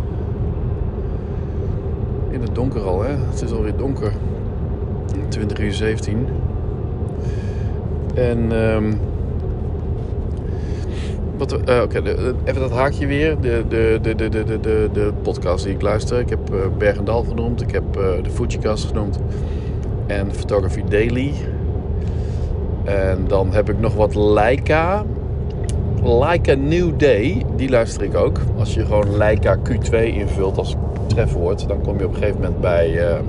In 2.31 2.41
het 2.41 2.55
donker 2.55 2.81
al, 2.81 3.03
hè? 3.03 3.13
Het 3.31 3.43
is 3.43 3.53
alweer 3.53 3.77
donker. 3.77 4.13
20 5.29 5.59
uur 5.59 5.73
17. 5.73 6.27
En 8.15 8.53
um, 8.53 9.01
wat, 11.39 11.53
okay, 11.53 12.03
even 12.45 12.61
dat 12.61 12.71
haakje 12.71 13.07
weer. 13.07 13.41
De, 13.41 13.65
de, 13.69 13.99
de, 14.03 14.15
de, 14.15 14.29
de, 14.29 14.61
de, 14.61 14.89
de 14.93 15.13
podcast 15.23 15.65
die 15.65 15.75
ik 15.75 15.83
luister. 15.83 16.19
Ik 16.21 16.29
heb 16.29 16.55
uh, 16.55 16.61
Bergendal 16.79 17.23
genoemd. 17.23 17.63
Ik 17.63 17.71
heb 17.71 17.97
uh, 17.97 18.03
de 18.23 18.31
Fujicast 18.31 18.85
genoemd. 18.85 19.19
En 20.07 20.35
Photography 20.35 20.83
Daily. 20.89 21.33
En 22.85 23.25
dan 23.27 23.53
heb 23.53 23.71
ik 23.71 23.79
nog 23.79 23.95
wat 23.95 24.15
Leica. 24.15 25.05
Leica 26.03 26.55
New 26.55 26.99
Day. 26.99 27.45
Die 27.57 27.69
luister 27.69 28.03
ik 28.03 28.17
ook. 28.17 28.39
Als 28.59 28.75
je 28.75 28.85
gewoon 28.85 29.17
Leica 29.17 29.57
Q2 29.57 29.91
invult 29.91 30.59
als 30.59 30.75
trefwoord. 31.07 31.69
Dan 31.69 31.83
kom 31.83 31.99
je 31.99 32.07
op 32.07 32.15
een 32.15 32.19
gegeven 32.19 32.41
moment 32.41 32.61
bij 32.61 33.21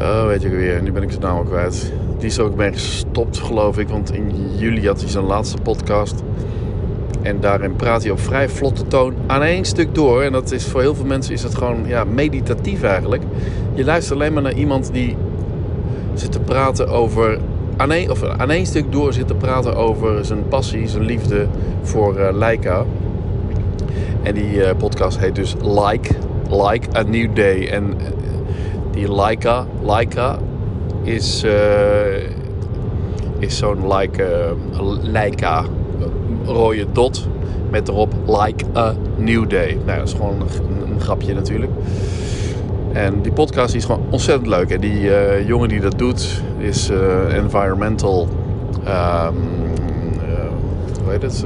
Oh, 0.00 0.26
weet 0.26 0.42
je 0.42 0.48
weer. 0.48 0.82
Nu 0.82 0.92
ben 0.92 1.02
ik 1.02 1.10
zijn 1.10 1.24
al 1.24 1.42
kwijt. 1.42 1.92
Die 2.20 2.28
is 2.28 2.38
ook 2.38 2.54
mee 2.54 2.72
gestopt, 2.72 3.38
geloof 3.38 3.78
ik. 3.78 3.88
Want 3.88 4.14
in 4.14 4.32
juli 4.56 4.86
had 4.86 5.00
hij 5.00 5.10
zijn 5.10 5.24
laatste 5.24 5.58
podcast. 5.62 6.22
En 7.22 7.40
daarin 7.40 7.76
praat 7.76 8.02
hij 8.02 8.10
op 8.10 8.20
vrij 8.20 8.48
vlotte 8.48 8.86
toon 8.86 9.14
aan 9.26 9.42
één 9.42 9.64
stuk 9.64 9.94
door. 9.94 10.22
En 10.22 10.32
dat 10.32 10.52
is 10.52 10.64
voor 10.64 10.80
heel 10.80 10.94
veel 10.94 11.04
mensen 11.04 11.34
is 11.34 11.42
dat 11.42 11.54
gewoon 11.54 11.86
ja, 11.86 12.04
meditatief 12.04 12.82
eigenlijk. 12.82 13.22
Je 13.74 13.84
luistert 13.84 14.18
alleen 14.18 14.32
maar 14.32 14.42
naar 14.42 14.54
iemand 14.54 14.92
die 14.92 15.16
zit 16.14 16.32
te 16.32 16.40
praten 16.40 16.88
over 16.88 17.38
aan 17.76 17.92
één, 17.92 18.10
of 18.10 18.24
aan 18.24 18.50
één 18.50 18.66
stuk 18.66 18.92
door 18.92 19.12
zit 19.12 19.26
te 19.26 19.34
praten 19.34 19.76
over 19.76 20.24
zijn 20.24 20.48
passie, 20.48 20.88
zijn 20.88 21.04
liefde 21.04 21.46
voor 21.82 22.18
uh, 22.18 22.28
Leica. 22.32 22.84
En 24.22 24.34
die 24.34 24.54
uh, 24.54 24.70
podcast 24.78 25.18
heet 25.18 25.34
dus 25.34 25.54
Like, 25.62 26.14
Like 26.48 26.98
a 26.98 27.02
New 27.02 27.34
Day. 27.34 27.68
En 27.68 27.94
die 28.90 29.14
Leica, 29.14 29.66
Leica 29.82 30.38
is, 31.02 31.44
is 33.38 33.56
zo'n 33.56 33.94
like, 33.94 34.24
Leica 35.02 35.64
rode 36.44 36.86
dot 36.92 37.28
met 37.70 37.88
erop 37.88 38.14
Like 38.26 38.64
a 38.76 38.94
New 39.16 39.48
Day. 39.48 39.78
Nou, 39.86 39.98
dat 39.98 40.08
is 40.08 40.14
gewoon 40.14 40.40
een, 40.40 41.00
grapje 41.00 41.34
natuurlijk. 41.34 41.72
En 42.92 43.22
die 43.22 43.32
podcast 43.32 43.74
is 43.74 43.84
gewoon 43.84 44.02
ontzettend 44.10 44.48
leuk. 44.48 44.70
En 44.70 44.80
die 44.80 45.10
jongen 45.46 45.68
die 45.68 45.80
dat 45.80 45.98
doet 45.98 46.42
is 46.58 46.90
environmental. 47.32 48.28
Um, 48.88 49.34
hoe 51.02 51.12
heet 51.12 51.22
het? 51.22 51.44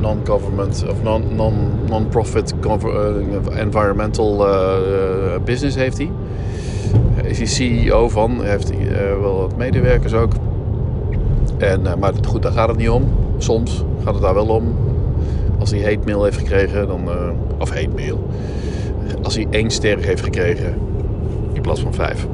non-government 0.00 0.84
of 0.88 1.02
non-profit 1.02 2.54
non 2.60 2.80
environmental 3.56 4.46
business 5.44 5.76
heeft 5.76 5.98
hij. 5.98 6.10
Is 7.30 7.38
hij 7.38 7.46
CEO 7.46 8.08
van, 8.08 8.44
heeft 8.44 8.68
hij 8.68 9.18
wel 9.20 9.36
wat 9.36 9.56
medewerkers 9.56 10.12
ook. 10.12 10.32
En, 11.58 11.80
maar 11.98 12.12
goed, 12.26 12.42
daar 12.42 12.52
gaat 12.52 12.68
het 12.68 12.76
niet 12.76 12.90
om. 12.90 13.04
Soms 13.38 13.84
gaat 14.04 14.14
het 14.14 14.22
daar 14.22 14.34
wel 14.34 14.46
om. 14.48 14.76
Als 15.58 15.70
hij 15.70 15.80
hate 15.80 16.04
mail 16.04 16.24
heeft 16.24 16.38
gekregen, 16.38 16.86
dan, 16.86 17.08
of 17.58 17.70
hate 17.70 17.88
mail 17.96 18.20
als 19.22 19.34
hij 19.34 19.46
één 19.50 19.70
ster 19.70 19.98
heeft 19.98 20.22
gekregen 20.22 20.74
in 21.52 21.62
plaats 21.62 21.80
van 21.80 21.94
vijf. 21.94 22.26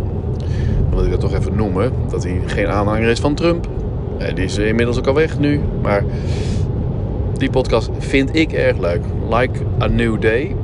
Dan 0.88 0.94
wil 0.94 1.04
ik 1.04 1.10
dat 1.10 1.20
toch 1.20 1.34
even 1.34 1.56
noemen. 1.56 1.92
Dat 2.10 2.22
hij 2.22 2.40
geen 2.46 2.66
aanhanger 2.66 3.08
is 3.08 3.20
van 3.20 3.34
Trump. 3.34 3.68
Die 4.34 4.44
is 4.44 4.58
inmiddels 4.58 4.98
ook 4.98 5.06
al 5.06 5.14
weg 5.14 5.38
nu. 5.38 5.60
Maar 5.82 6.04
die 7.32 7.50
podcast 7.50 7.90
vind 7.98 8.34
ik 8.34 8.52
erg 8.52 8.78
leuk. 8.78 9.00
Like 9.30 9.60
a 9.82 9.86
New 9.86 10.20
Day. 10.20 10.56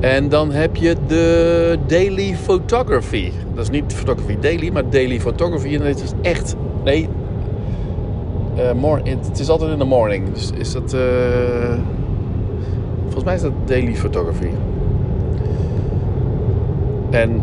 En 0.00 0.28
dan 0.28 0.52
heb 0.52 0.76
je 0.76 0.96
de 1.06 1.78
Daily 1.86 2.34
Photography. 2.34 3.30
Dat 3.54 3.62
is 3.62 3.70
niet 3.70 3.92
Photography 3.92 4.36
Daily, 4.40 4.70
maar 4.70 4.90
Daily 4.90 5.20
Photography. 5.20 5.74
En 5.74 5.82
het 5.82 6.02
is 6.02 6.12
echt. 6.22 6.56
Nee. 6.84 7.08
Uh, 8.56 8.94
het 9.04 9.38
is 9.38 9.48
altijd 9.48 9.70
in 9.70 9.78
de 9.78 9.84
morning. 9.84 10.32
Dus 10.32 10.50
is 10.58 10.72
dat. 10.72 10.94
Uh, 10.94 11.00
Volgens 13.18 13.24
mij 13.24 13.34
is 13.34 13.58
dat 13.58 13.68
daily 13.68 13.94
photography. 13.94 14.48
En 17.10 17.42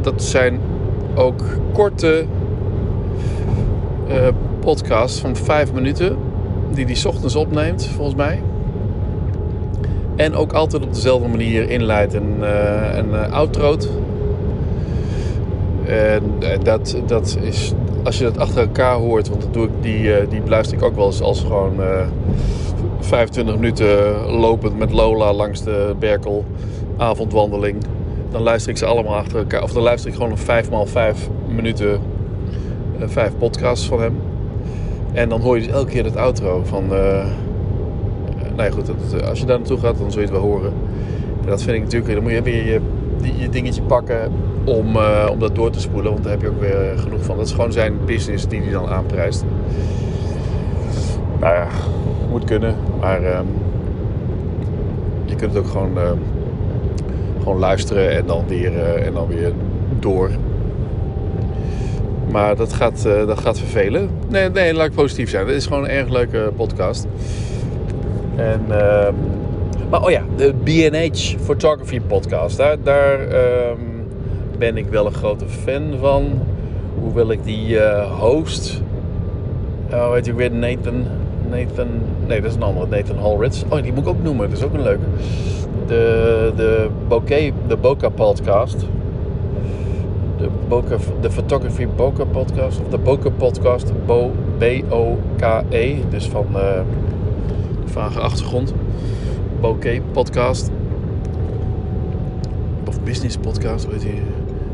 dat 0.00 0.22
zijn 0.22 0.60
ook 1.14 1.44
korte 1.72 2.24
uh, 4.08 4.28
podcasts 4.60 5.20
van 5.20 5.36
vijf 5.36 5.72
minuten. 5.72 6.16
Die 6.74 6.84
hij 6.84 7.04
ochtends 7.04 7.36
opneemt, 7.36 7.86
volgens 7.86 8.16
mij. 8.16 8.42
En 10.22 10.34
ook 10.34 10.52
altijd 10.52 10.82
op 10.82 10.94
dezelfde 10.94 11.28
manier 11.28 11.70
inleidt 11.70 12.14
en, 12.14 12.36
uh, 12.40 12.96
en 12.96 13.08
uh, 13.08 13.32
outroot. 13.32 13.88
En 15.86 16.22
dat, 16.62 16.96
dat 17.06 17.38
is, 17.42 17.72
als 18.04 18.18
je 18.18 18.24
dat 18.24 18.38
achter 18.38 18.60
elkaar 18.60 18.96
hoort, 18.96 19.28
want 19.28 19.42
dat 19.42 19.52
doe 19.52 19.64
ik, 19.64 19.70
die, 19.80 20.28
die 20.28 20.40
beluister 20.40 20.76
ik 20.76 20.82
ook 20.82 20.94
wel 20.94 21.06
eens 21.06 21.20
als 21.20 21.40
gewoon 21.40 21.74
25 23.00 23.54
minuten 23.54 23.86
lopend 24.30 24.78
met 24.78 24.92
Lola 24.92 25.32
langs 25.32 25.62
de 25.62 25.94
Berkel 25.98 26.44
avondwandeling. 26.96 27.76
Dan 28.30 28.42
luister 28.42 28.70
ik 28.70 28.76
ze 28.76 28.86
allemaal 28.86 29.16
achter 29.16 29.38
elkaar. 29.38 29.62
Of 29.62 29.72
dan 29.72 29.82
luister 29.82 30.10
ik 30.10 30.16
gewoon 30.16 30.38
5 30.38 30.68
x 30.68 30.90
5 30.90 31.28
minuten, 31.48 32.00
5 32.98 33.16
eh, 33.16 33.38
podcasts 33.38 33.86
van 33.86 34.00
hem. 34.00 34.16
En 35.12 35.28
dan 35.28 35.40
hoor 35.40 35.56
je 35.56 35.62
dus 35.62 35.72
elke 35.72 35.90
keer 35.90 36.04
het 36.04 36.16
outro 36.16 36.62
van. 36.64 36.84
Nou 38.56 38.68
ja, 38.68 38.74
goed, 38.74 38.86
dat, 38.86 39.28
als 39.28 39.40
je 39.40 39.46
daar 39.46 39.58
naartoe 39.58 39.78
gaat, 39.78 39.98
dan 39.98 40.12
zul 40.12 40.20
je 40.20 40.26
het 40.26 40.36
wel 40.36 40.46
horen. 40.46 40.72
En 41.42 41.48
dat 41.48 41.62
vind 41.62 41.76
ik 41.76 41.82
natuurlijk. 41.82 42.14
Dan 42.14 42.22
moet 42.22 42.32
je 42.32 42.42
weer 42.42 42.66
je, 42.66 42.80
je 43.36 43.48
dingetje 43.48 43.82
pakken 43.82 44.32
om, 44.64 44.96
uh, 44.96 45.28
om 45.30 45.38
dat 45.38 45.54
door 45.54 45.70
te 45.70 45.80
spoelen. 45.80 46.12
Want 46.12 46.24
daar 46.24 46.32
heb 46.32 46.42
je 46.42 46.48
ook 46.48 46.60
weer 46.60 46.94
genoeg 46.96 47.24
van. 47.24 47.36
Dat 47.36 47.46
is 47.46 47.52
gewoon 47.52 47.72
zijn 47.72 47.94
business 48.04 48.48
die 48.48 48.60
hij 48.60 48.72
dan 48.72 48.88
aanprijst. 48.88 49.44
Nou 51.40 51.54
ja, 51.54 51.66
moet 52.30 52.44
kunnen. 52.44 52.76
Maar 53.00 53.38
um, 53.38 53.46
je 55.24 55.34
kunt 55.34 55.54
het 55.54 55.64
ook 55.64 55.70
gewoon, 55.70 55.92
uh, 55.96 56.10
gewoon 57.38 57.58
luisteren 57.58 58.10
en 58.10 58.26
dan 58.26 58.44
weer, 58.46 58.78
en 58.78 59.12
dan 59.12 59.26
weer 59.26 59.52
door. 59.98 60.30
Maar 62.30 62.56
dat 62.56 62.72
gaat, 62.72 63.02
dat 63.02 63.40
gaat 63.40 63.58
vervelen. 63.58 64.10
Nee, 64.28 64.50
nee, 64.50 64.74
laat 64.74 64.86
ik 64.86 64.92
positief 64.92 65.30
zijn. 65.30 65.46
Het 65.46 65.56
is 65.56 65.66
gewoon 65.66 65.84
een 65.84 65.90
erg 65.90 66.08
leuke 66.08 66.52
podcast. 66.56 67.06
En, 68.36 68.60
um, 68.60 69.14
maar 69.90 70.02
oh 70.02 70.10
ja, 70.10 70.22
de 70.36 70.52
B&H 70.64 71.44
Photography 71.44 72.00
podcast. 72.00 72.56
Daar, 72.56 72.76
daar 72.82 73.20
um, 73.20 74.06
ben 74.58 74.76
ik 74.76 74.86
wel 74.88 75.06
een 75.06 75.14
grote 75.14 75.48
fan 75.48 75.82
van. 76.00 76.24
Hoewel 77.00 77.30
ik 77.30 77.44
die 77.44 77.78
host... 78.18 78.82
Oh, 79.92 80.10
weet 80.10 80.26
je 80.26 80.34
weer, 80.34 80.50
Nathan... 80.50 81.04
Nathan. 81.52 81.88
Nee, 82.26 82.40
dat 82.40 82.50
is 82.50 82.56
een 82.56 82.62
andere. 82.62 82.86
Nathan 82.86 83.16
Holritz. 83.16 83.62
Oh, 83.68 83.82
die 83.82 83.92
moet 83.92 84.02
ik 84.02 84.08
ook 84.08 84.22
noemen. 84.22 84.48
Dat 84.48 84.58
is 84.58 84.64
ook 84.64 84.74
een 84.74 84.82
leuke. 84.82 85.04
De, 85.86 86.52
de, 86.56 86.88
bokeh, 87.08 87.52
de 87.66 87.76
Boca 87.76 88.08
podcast. 88.08 88.86
De, 90.38 90.48
Boca, 90.68 90.96
de 91.20 91.30
Photography 91.30 91.86
Boca 91.96 92.24
podcast. 92.24 92.80
Of 92.80 92.88
de 92.88 92.98
Boca 92.98 93.30
podcast. 93.30 93.92
B-O-K-E. 94.58 95.96
Dus 96.10 96.28
van 96.28 96.46
uh, 96.54 96.60
vage 97.92 98.20
achtergrond. 98.20 98.74
Bokeh 99.60 100.00
podcast. 100.12 100.70
Of 102.88 103.00
business 103.00 103.36
podcast, 103.36 103.86
weet 103.86 104.02
je. 104.02 104.12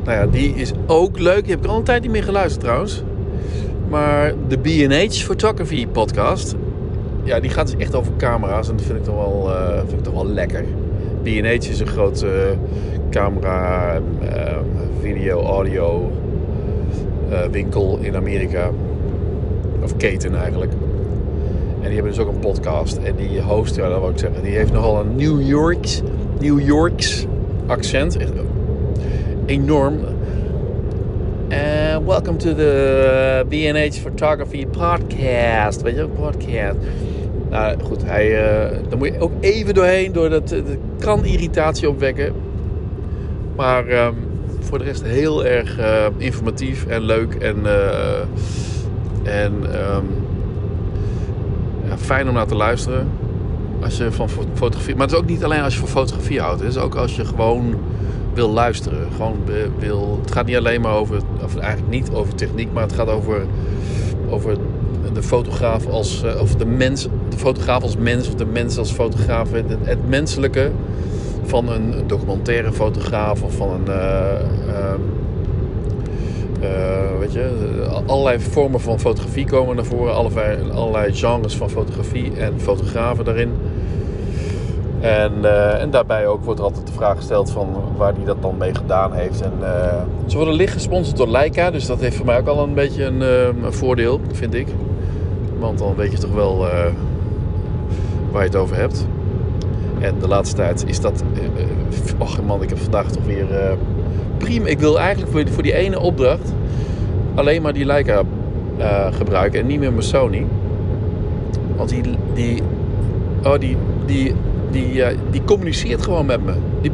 Nou 0.04 0.18
ja, 0.18 0.26
die 0.26 0.54
is 0.54 0.72
ook 0.86 1.18
leuk. 1.18 1.42
Die 1.42 1.54
heb 1.54 1.64
ik 1.64 1.70
al 1.70 1.76
een 1.76 1.82
tijd 1.82 2.02
niet 2.02 2.10
meer 2.10 2.24
geluisterd 2.24 2.60
trouwens. 2.60 3.02
Maar 3.88 4.34
de 4.48 4.58
B&H 4.58 5.12
Photography 5.12 5.86
podcast 5.86 6.56
ja, 7.28 7.40
die 7.40 7.50
gaat 7.50 7.66
dus 7.66 7.76
echt 7.76 7.94
over 7.94 8.12
camera's 8.16 8.68
en 8.68 8.76
dat 8.76 8.86
vind 8.86 8.98
ik 8.98 9.04
toch 9.04 9.14
wel, 9.14 9.50
uh, 9.50 9.78
vind 9.78 9.92
ik 9.92 10.02
toch 10.02 10.14
wel 10.14 10.26
lekker. 10.26 10.64
B&H 11.22 11.68
is 11.70 11.80
een 11.80 11.86
grote 11.86 12.26
uh, 12.26 12.58
camera, 13.10 13.94
uh, 14.22 14.56
video, 15.00 15.42
audio 15.42 16.10
uh, 17.30 17.38
winkel 17.50 17.98
in 18.00 18.16
Amerika. 18.16 18.70
Of 19.82 19.96
keten 19.96 20.34
eigenlijk. 20.34 20.72
En 21.80 21.84
die 21.84 21.94
hebben 21.94 22.12
dus 22.12 22.18
ook 22.18 22.28
een 22.28 22.40
podcast. 22.40 22.96
En 22.96 23.16
die 23.16 23.40
host, 23.40 23.76
ja, 23.76 23.88
dat 23.88 24.00
wil 24.00 24.10
ik 24.10 24.18
zeggen, 24.18 24.42
die 24.42 24.52
heeft 24.52 24.72
nogal 24.72 25.00
een 25.00 25.16
New 25.16 25.48
Yorks, 25.48 26.02
New 26.40 26.60
Yorks 26.60 27.26
accent. 27.66 28.16
Echt 28.16 28.32
enorm. 29.46 29.98
Uh, 31.48 31.96
welcome 32.06 32.36
to 32.36 32.54
the 32.54 33.44
B&H 33.48 34.00
Photography 34.00 34.66
Podcast. 34.66 35.82
Weet 35.82 35.94
je 35.94 36.02
ook, 36.02 36.14
podcast. 36.14 36.76
Nou 37.50 37.80
goed, 37.82 38.04
hij, 38.04 38.28
uh, 38.30 38.78
daar 38.88 38.98
moet 38.98 39.08
je 39.08 39.20
ook 39.20 39.32
even 39.40 39.74
doorheen. 39.74 40.12
Door 40.12 40.28
dat, 40.28 40.54
kan 40.98 41.24
irritatie 41.24 41.88
opwekken. 41.88 42.32
Maar 43.56 44.06
um, 44.06 44.14
voor 44.60 44.78
de 44.78 44.84
rest 44.84 45.02
heel 45.02 45.44
erg 45.44 45.78
uh, 45.78 46.06
informatief 46.16 46.86
en 46.86 47.00
leuk. 47.00 47.34
En, 47.34 47.56
en 49.24 49.52
ja, 49.62 50.00
fijn 51.98 52.28
om 52.28 52.34
naar 52.34 52.46
te 52.46 52.54
luisteren. 52.54 53.08
Als 53.82 53.96
je 53.96 54.12
van 54.12 54.28
fotografie... 54.28 54.94
Maar 54.94 55.06
het 55.06 55.12
is 55.12 55.18
ook 55.18 55.28
niet 55.28 55.44
alleen 55.44 55.62
als 55.62 55.74
je 55.74 55.80
van 55.80 55.88
fotografie 55.88 56.40
houdt. 56.40 56.60
Het 56.60 56.68
is 56.68 56.76
ook 56.76 56.94
als 56.94 57.16
je 57.16 57.24
gewoon 57.24 57.74
wil 58.34 58.50
luisteren. 58.50 59.12
Gewoon 59.16 59.36
wil, 59.78 60.18
het 60.22 60.32
gaat 60.32 60.46
niet 60.46 60.56
alleen 60.56 60.80
maar 60.80 60.94
over... 60.94 61.20
Of 61.44 61.56
eigenlijk 61.56 61.90
niet 61.90 62.10
over 62.10 62.34
techniek. 62.34 62.72
Maar 62.72 62.82
het 62.82 62.92
gaat 62.92 63.08
over, 63.08 63.46
over 64.28 64.56
de 65.12 65.22
fotograaf 65.22 65.86
als, 65.86 66.22
uh, 66.24 66.40
of 66.40 66.54
de 66.54 66.66
mens, 66.66 67.08
de 67.28 67.36
fotograaf 67.36 67.82
als 67.82 67.96
mens 67.96 68.28
of 68.28 68.34
de 68.34 68.46
mens 68.46 68.78
als 68.78 68.92
fotograaf. 68.92 69.52
Het, 69.52 69.64
het 69.82 70.08
menselijke 70.08 70.70
van 71.44 71.68
een, 71.68 72.04
documentaire 72.06 72.72
fotograaf 72.72 73.42
of 73.42 73.54
van 73.54 73.70
een. 73.70 73.84
Uh, 73.88 74.94
weet 77.18 77.32
je, 77.32 77.86
allerlei 78.06 78.40
vormen 78.40 78.80
van 78.80 79.00
fotografie 79.00 79.46
komen 79.46 79.76
naar 79.76 79.84
voren, 79.84 80.14
allerlei, 80.74 81.14
genres 81.14 81.56
van 81.56 81.70
fotografie 81.70 82.32
en 82.36 82.60
fotografen 82.60 83.24
daarin. 83.24 83.52
En, 85.00 85.32
uh, 85.42 85.82
en 85.82 85.90
daarbij 85.90 86.26
ook 86.26 86.44
wordt 86.44 86.60
altijd 86.60 86.86
de 86.86 86.92
vraag 86.92 87.16
gesteld 87.16 87.50
van 87.50 87.68
waar 87.96 88.14
hij 88.14 88.24
dat 88.24 88.42
dan 88.42 88.56
mee 88.56 88.74
gedaan 88.74 89.12
heeft. 89.12 89.40
En, 89.40 89.52
uh, 89.60 90.02
ze 90.26 90.36
worden 90.36 90.54
licht 90.54 90.72
gesponsord 90.72 91.16
door 91.16 91.28
Leica, 91.28 91.70
dus 91.70 91.86
dat 91.86 92.00
heeft 92.00 92.16
voor 92.16 92.26
mij 92.26 92.38
ook 92.38 92.46
al 92.46 92.62
een 92.62 92.74
beetje 92.74 93.04
een, 93.04 93.20
een 93.20 93.72
voordeel, 93.72 94.20
vind 94.32 94.54
ik. 94.54 94.68
Want 95.58 95.78
dan 95.78 95.94
weet 95.94 96.12
je 96.12 96.18
toch 96.18 96.34
wel 96.34 96.58
waar 98.30 98.42
je 98.42 98.48
het 98.48 98.56
over 98.56 98.76
hebt. 98.76 99.06
En 99.98 100.18
de 100.18 100.28
laatste 100.28 100.56
tijd 100.56 100.84
is 100.86 101.00
dat. 101.00 101.22
Och 102.18 102.42
man, 102.42 102.62
ik 102.62 102.68
heb 102.68 102.78
vandaag 102.78 103.10
toch 103.10 103.24
weer. 103.24 103.46
Prima. 104.36 104.66
Ik 104.66 104.78
wil 104.78 104.98
eigenlijk 104.98 105.32
voor, 105.32 105.42
voor 105.48 105.62
die 105.62 105.74
ene 105.74 106.00
opdracht. 106.00 106.52
alleen 107.38 107.62
maar 107.62 107.72
die 107.72 107.84
Leica 107.84 108.22
uh, 108.78 109.06
gebruiken 109.12 109.60
en 109.60 109.66
niet 109.66 109.78
meer 109.78 109.92
mijn 109.92 110.02
Sony. 110.02 110.46
Want 111.76 111.88
die, 111.88 112.02
die, 112.34 112.62
oh, 113.44 113.58
die, 113.58 113.76
die, 114.06 114.34
die, 114.70 114.94
uh, 114.94 115.06
die 115.30 115.44
communiceert 115.44 116.02
gewoon 116.02 116.26
met 116.26 116.44
me. 116.44 116.52
Die, 116.80 116.90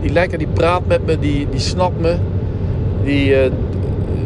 die 0.00 0.12
Leica 0.12 0.36
die 0.36 0.46
praat 0.46 0.86
met 0.86 1.06
me, 1.06 1.18
die, 1.18 1.46
die 1.50 1.60
snapt 1.60 2.00
me. 2.00 2.16
Die, 3.04 3.30
uh, 3.30 3.50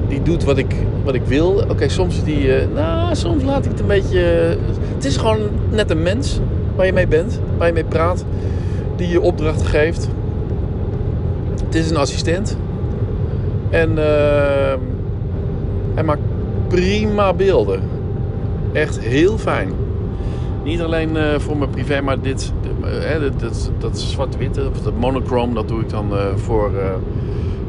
die 0.09 0.23
doet 0.23 0.45
wat 0.45 0.59
ik, 0.59 0.75
wat 1.05 1.14
ik 1.14 1.25
wil. 1.25 1.64
Oké, 1.69 1.88
soms 1.88 2.25
die, 2.25 2.49
nou, 2.75 3.14
soms 3.14 3.45
laat 3.45 3.64
ik 3.64 3.71
het 3.71 3.81
een 3.81 3.87
beetje. 3.87 4.21
het 4.95 5.05
is 5.05 5.16
gewoon 5.16 5.38
net 5.71 5.90
een 5.90 6.02
mens 6.02 6.40
waar 6.76 6.87
je 6.87 6.93
mee 6.93 7.07
bent, 7.07 7.40
waar 7.59 7.66
je 7.66 7.73
mee 7.73 7.85
praat, 7.85 8.25
die 8.97 9.09
je 9.09 9.21
opdrachten 9.21 9.66
geeft. 9.66 10.09
Het 11.66 11.75
is 11.75 11.90
een 11.90 11.96
assistent. 11.96 12.56
En 13.70 13.96
hij 15.94 16.04
maakt 16.04 16.20
prima 16.68 17.32
beelden. 17.32 17.80
Echt 18.73 19.00
heel 19.00 19.38
fijn. 19.38 19.73
Niet 20.64 20.80
alleen 20.80 21.16
uh, 21.16 21.38
voor 21.38 21.56
mijn 21.56 21.70
privé, 21.70 22.00
maar 22.00 22.20
dit, 22.20 22.52
uh, 22.85 23.20
dat, 23.38 23.70
dat 23.78 23.99
zwart-witte, 23.99 24.68
of 24.68 24.80
dat 24.80 24.96
monochrome, 24.99 25.54
dat 25.54 25.68
doe 25.68 25.80
ik 25.80 25.88
dan 25.88 26.12
uh, 26.12 26.18
voor, 26.35 26.70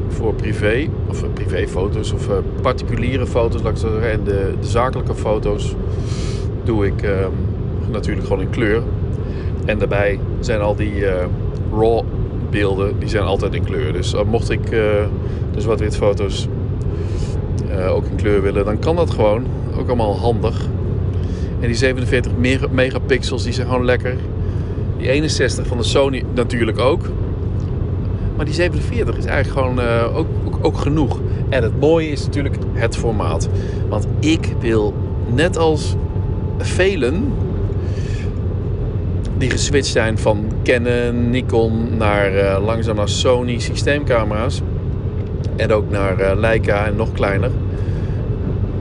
voor 0.08 0.34
privé. 0.34 0.88
Of 1.08 1.24
privéfoto's 1.32 2.12
of 2.12 2.28
particuliere 2.62 3.26
foto's, 3.26 3.62
laat 3.62 3.72
ik 3.72 3.78
zeggen. 3.78 4.10
En 4.10 4.24
de, 4.24 4.54
de 4.60 4.66
zakelijke 4.66 5.14
foto's 5.14 5.74
doe 6.64 6.86
ik 6.86 7.02
ehm, 7.02 7.30
natuurlijk 7.90 8.26
gewoon 8.26 8.42
in 8.42 8.50
kleur. 8.50 8.82
En 9.64 9.78
daarbij 9.78 10.18
zijn 10.40 10.60
al 10.60 10.74
die 10.74 11.04
raw 11.72 12.02
beelden, 12.50 12.98
die 12.98 13.08
zijn 13.08 13.24
altijd 13.24 13.54
in 13.54 13.64
kleur. 13.64 13.92
Dus 13.92 14.14
mocht 14.26 14.50
ik 14.50 14.70
de 14.70 15.08
zwart-wit 15.56 15.96
foto's 15.96 16.48
uh, 17.70 17.94
ook 17.94 18.04
in 18.04 18.16
kleur 18.16 18.42
willen, 18.42 18.64
dan 18.64 18.78
kan 18.78 18.96
dat 18.96 19.10
gewoon. 19.10 19.44
Ook 19.78 19.86
allemaal 19.86 20.18
handig. 20.18 20.66
En 21.60 21.66
die 21.66 21.76
47 21.76 22.32
megapixels, 22.70 23.42
die 23.42 23.52
zijn 23.52 23.66
gewoon 23.66 23.84
lekker. 23.84 24.16
Die 24.98 25.08
61 25.08 25.66
van 25.66 25.76
de 25.76 25.82
Sony 25.82 26.24
natuurlijk 26.34 26.78
ook. 26.78 27.02
Maar 28.36 28.44
die 28.44 28.54
47 28.54 29.16
is 29.16 29.24
eigenlijk 29.24 29.58
gewoon 29.58 29.88
ook, 30.14 30.26
ook, 30.46 30.58
ook, 30.62 30.78
genoeg. 30.78 31.20
En 31.48 31.62
het 31.62 31.80
mooie 31.80 32.08
is 32.08 32.24
natuurlijk 32.24 32.56
het 32.72 32.96
formaat. 32.96 33.48
Want 33.88 34.06
ik 34.20 34.54
wil, 34.60 34.94
net 35.34 35.56
als 35.56 35.94
velen 36.58 37.32
die 39.38 39.50
geswitcht 39.50 39.92
zijn 39.92 40.18
van 40.18 40.44
Canon, 40.62 41.30
Nikon 41.30 41.96
naar 41.96 42.34
uh, 42.34 42.64
langzaam 42.64 42.96
naar 42.96 43.08
Sony 43.08 43.58
systeemcamera's. 43.58 44.60
En 45.56 45.72
ook 45.72 45.90
naar 45.90 46.20
uh, 46.20 46.30
Leica 46.36 46.86
en 46.86 46.96
nog 46.96 47.12
kleiner. 47.12 47.50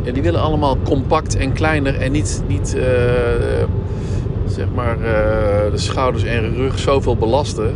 Ja, 0.02 0.12
die 0.12 0.24
willen 0.24 0.42
allemaal 0.42 0.78
compact 0.84 1.38
en 1.38 1.54
kleiner 1.54 1.96
en 1.96 2.12
niet, 2.12 2.44
niet 2.48 2.76
uh, 2.78 2.84
zeg 4.46 4.68
maar, 4.76 4.98
de 5.72 5.78
schouders 5.78 6.24
en 6.24 6.56
rug 6.56 6.80
zoveel 6.80 7.16
belasten. 7.16 7.74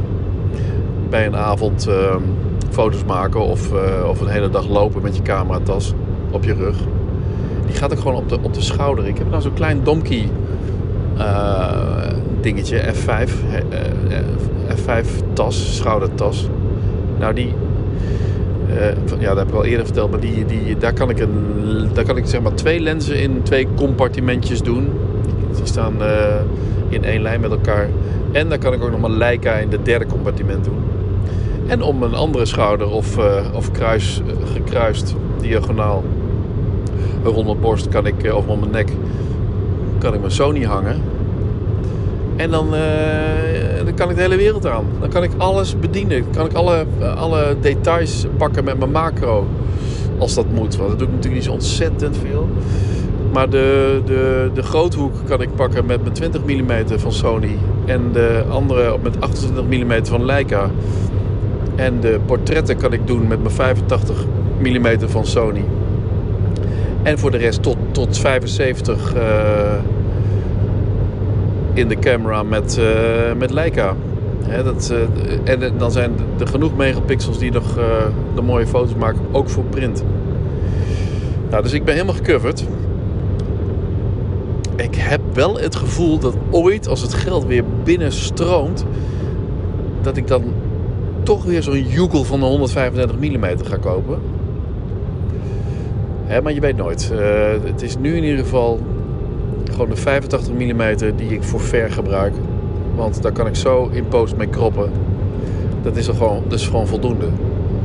Bij 1.09 1.25
een 1.25 1.35
avond 1.35 1.87
uh, 1.87 2.15
foto's 2.69 3.03
maken 3.05 3.41
of, 3.41 3.71
of 4.07 4.21
een 4.21 4.27
hele 4.27 4.49
dag 4.49 4.67
lopen 4.67 5.01
met 5.01 5.15
je 5.15 5.21
cameratas 5.21 5.93
op 6.31 6.43
je 6.43 6.53
rug. 6.53 6.77
Die 7.65 7.75
gaat 7.75 7.91
ook 7.91 7.99
gewoon 7.99 8.15
op 8.15 8.29
de, 8.29 8.37
op 8.41 8.53
de 8.53 8.61
schouder. 8.61 9.07
Ik 9.07 9.17
heb 9.17 9.29
nou 9.29 9.41
zo'n 9.41 9.53
klein 9.53 9.83
Domkey 9.83 10.29
dingetje, 12.43 12.81
F5, 12.93 13.29
F5 14.67 15.33
tas, 15.33 15.75
schoudertas. 15.75 16.49
Nou, 17.19 17.33
die, 17.33 17.53
uh, 18.69 19.19
ja, 19.19 19.27
dat 19.27 19.37
heb 19.37 19.47
ik 19.47 19.53
al 19.53 19.65
eerder 19.65 19.85
verteld, 19.85 20.11
maar 20.11 20.19
die, 20.19 20.45
die, 20.45 20.77
daar 20.77 20.93
kan 20.93 21.09
ik, 21.09 21.19
een, 21.19 21.33
daar 21.93 22.03
kan 22.03 22.17
ik 22.17 22.25
zeg 22.25 22.41
maar 22.41 22.53
twee 22.53 22.79
lenzen 22.79 23.19
in 23.19 23.41
twee 23.43 23.67
compartimentjes 23.75 24.61
doen. 24.61 24.89
Die 25.55 25.65
staan 25.65 25.93
in 26.89 27.03
één 27.03 27.21
lijn 27.21 27.41
met 27.41 27.51
elkaar. 27.51 27.89
En 28.31 28.49
dan 28.49 28.59
kan 28.59 28.73
ik 28.73 28.83
ook 28.83 28.91
nog 28.91 28.99
maar 28.99 29.09
Leica 29.09 29.53
in 29.53 29.71
het 29.71 29.85
derde 29.85 30.05
compartiment 30.05 30.63
doen. 30.63 30.77
En 31.67 31.81
om 31.81 32.03
een 32.03 32.13
andere 32.13 32.45
schouder 32.45 32.89
of, 32.89 33.17
of 33.53 33.71
kruis, 33.71 34.21
gekruist 34.53 35.15
diagonaal 35.41 36.03
rond 37.23 37.45
mijn 37.45 37.59
borst 37.59 37.89
kan 37.89 38.05
ik, 38.05 38.33
of 38.33 38.47
om 38.47 38.59
mijn 38.59 38.71
nek 38.71 38.91
kan 39.97 40.13
ik 40.13 40.19
mijn 40.19 40.31
Sony 40.31 40.63
hangen. 40.63 41.01
En 42.41 42.49
dan, 42.49 42.73
uh, 42.73 43.85
dan 43.85 43.93
kan 43.93 44.09
ik 44.09 44.15
de 44.15 44.21
hele 44.21 44.35
wereld 44.35 44.67
aan. 44.67 44.85
Dan 44.99 45.09
kan 45.09 45.23
ik 45.23 45.31
alles 45.37 45.79
bedienen. 45.79 46.21
Dan 46.21 46.31
kan 46.31 46.45
ik 46.45 46.53
alle, 46.53 46.85
alle 47.15 47.55
details 47.61 48.25
pakken 48.37 48.63
met 48.63 48.77
mijn 48.77 48.91
macro. 48.91 49.47
Als 50.17 50.33
dat 50.33 50.45
moet. 50.53 50.75
Want 50.75 50.89
dat 50.89 50.99
doe 50.99 51.07
ik 51.07 51.13
natuurlijk 51.13 51.33
niet 51.33 51.43
zo 51.43 51.51
ontzettend 51.51 52.17
veel. 52.17 52.49
Maar 53.33 53.49
de, 53.49 54.01
de, 54.05 54.49
de 54.53 54.63
groothoek 54.63 55.13
kan 55.25 55.41
ik 55.41 55.55
pakken 55.55 55.85
met 55.85 56.01
mijn 56.01 56.13
20 56.13 56.41
mm 56.45 56.99
van 56.99 57.11
Sony. 57.11 57.57
En 57.85 58.11
de 58.11 58.43
andere 58.49 58.97
met 59.01 59.21
28 59.21 59.63
mm 59.63 60.05
van 60.05 60.25
Leica. 60.25 60.69
En 61.75 61.99
de 61.99 62.19
portretten 62.25 62.77
kan 62.77 62.93
ik 62.93 63.07
doen 63.07 63.27
met 63.27 63.41
mijn 63.41 63.55
85 63.55 64.25
mm 64.59 65.09
van 65.09 65.25
Sony. 65.25 65.63
En 67.03 67.19
voor 67.19 67.31
de 67.31 67.37
rest 67.37 67.63
tot, 67.63 67.77
tot 67.91 68.17
75 68.17 69.15
uh, 69.15 69.21
in 71.73 71.87
de 71.87 71.99
camera 71.99 72.43
met, 72.43 72.77
uh, 72.79 72.85
met 73.37 73.51
Leica. 73.51 73.95
dat, 74.63 74.93
uh, 74.93 75.53
en 75.53 75.77
dan 75.77 75.91
zijn 75.91 76.11
er 76.39 76.47
genoeg 76.47 76.75
megapixels 76.75 77.37
die 77.37 77.51
nog 77.51 77.73
de 78.35 78.41
mooie 78.41 78.67
foto's 78.67 78.95
maken, 78.95 79.21
ook 79.31 79.49
voor 79.49 79.63
print. 79.63 80.03
Nou, 81.49 81.63
dus 81.63 81.73
ik 81.73 81.83
ben 81.83 81.93
helemaal 81.93 82.15
gecoverd. 82.15 82.65
Ik 84.75 84.95
heb 84.95 85.21
wel 85.33 85.59
het 85.59 85.75
gevoel 85.75 86.19
dat 86.19 86.35
ooit, 86.49 86.87
als 86.87 87.01
het 87.01 87.13
geld 87.13 87.45
weer 87.45 87.63
binnenstroomt, 87.83 88.85
dat 90.01 90.17
ik 90.17 90.27
dan 90.27 90.43
toch 91.23 91.43
weer 91.43 91.63
zo'n 91.63 91.87
Jugel 91.87 92.23
van 92.23 92.39
de 92.39 92.45
135 92.45 93.15
mm 93.19 93.45
ga 93.63 93.77
kopen. 93.77 94.19
Hè, 96.25 96.41
maar 96.41 96.53
je 96.53 96.59
weet 96.59 96.77
nooit. 96.77 97.11
het 97.63 97.81
is 97.81 97.97
nu 97.97 98.15
in 98.15 98.23
ieder 98.23 98.43
geval 98.43 98.79
gewoon 99.71 99.89
de 99.89 99.95
85 99.95 100.53
mm 100.53 101.15
die 101.15 101.29
ik 101.29 101.43
voor 101.43 101.61
ver 101.61 101.91
gebruik. 101.91 102.33
Want 102.95 103.21
daar 103.21 103.31
kan 103.31 103.47
ik 103.47 103.55
zo 103.55 103.89
in 103.91 104.07
post 104.07 104.35
mee 104.35 104.47
kroppen. 104.47 104.91
Dat 105.81 105.95
is, 105.95 106.07
er 106.07 106.13
gewoon, 106.13 106.43
is 106.49 106.65
gewoon 106.67 106.87
voldoende. 106.87 107.27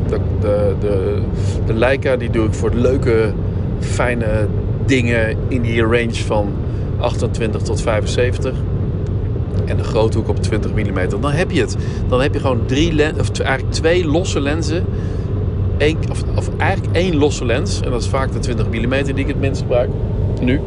De, 0.09 0.19
de, 0.41 0.75
de, 0.81 1.19
de 1.67 1.75
Leica 1.75 2.17
die 2.17 2.31
doe 2.31 2.47
ik 2.47 2.55
voor 2.55 2.71
leuke, 2.75 3.33
fijne 3.79 4.47
dingen 4.87 5.37
in 5.49 5.63
die 5.63 5.83
range 5.83 6.15
van 6.15 6.53
28 6.99 7.63
tot 7.63 7.81
75. 7.81 8.55
En 9.65 9.77
de 9.77 9.85
groothoek 9.85 10.29
op 10.29 10.43
20 10.43 10.75
mm. 10.75 11.21
Dan 11.21 11.33
heb 11.33 11.51
je 11.51 11.61
het. 11.61 11.77
Dan 12.09 12.21
heb 12.21 12.35
je 12.35 12.41
gewoon 12.41 12.61
drie 12.67 12.93
lens, 12.93 13.19
of 13.19 13.41
eigenlijk 13.41 13.75
twee 13.75 14.07
losse 14.07 14.41
lenzen. 14.41 14.85
Eén, 15.79 15.99
of, 16.11 16.23
of 16.37 16.49
eigenlijk 16.57 16.97
één 16.97 17.17
losse 17.17 17.45
lens. 17.45 17.81
En 17.81 17.91
dat 17.91 18.03
is 18.03 18.09
vaak 18.09 18.33
de 18.33 18.39
20 18.39 18.67
mm 18.67 19.05
die 19.05 19.15
ik 19.15 19.27
het 19.27 19.41
minst 19.41 19.61
gebruik. 19.61 19.91
Nu. 20.41 20.61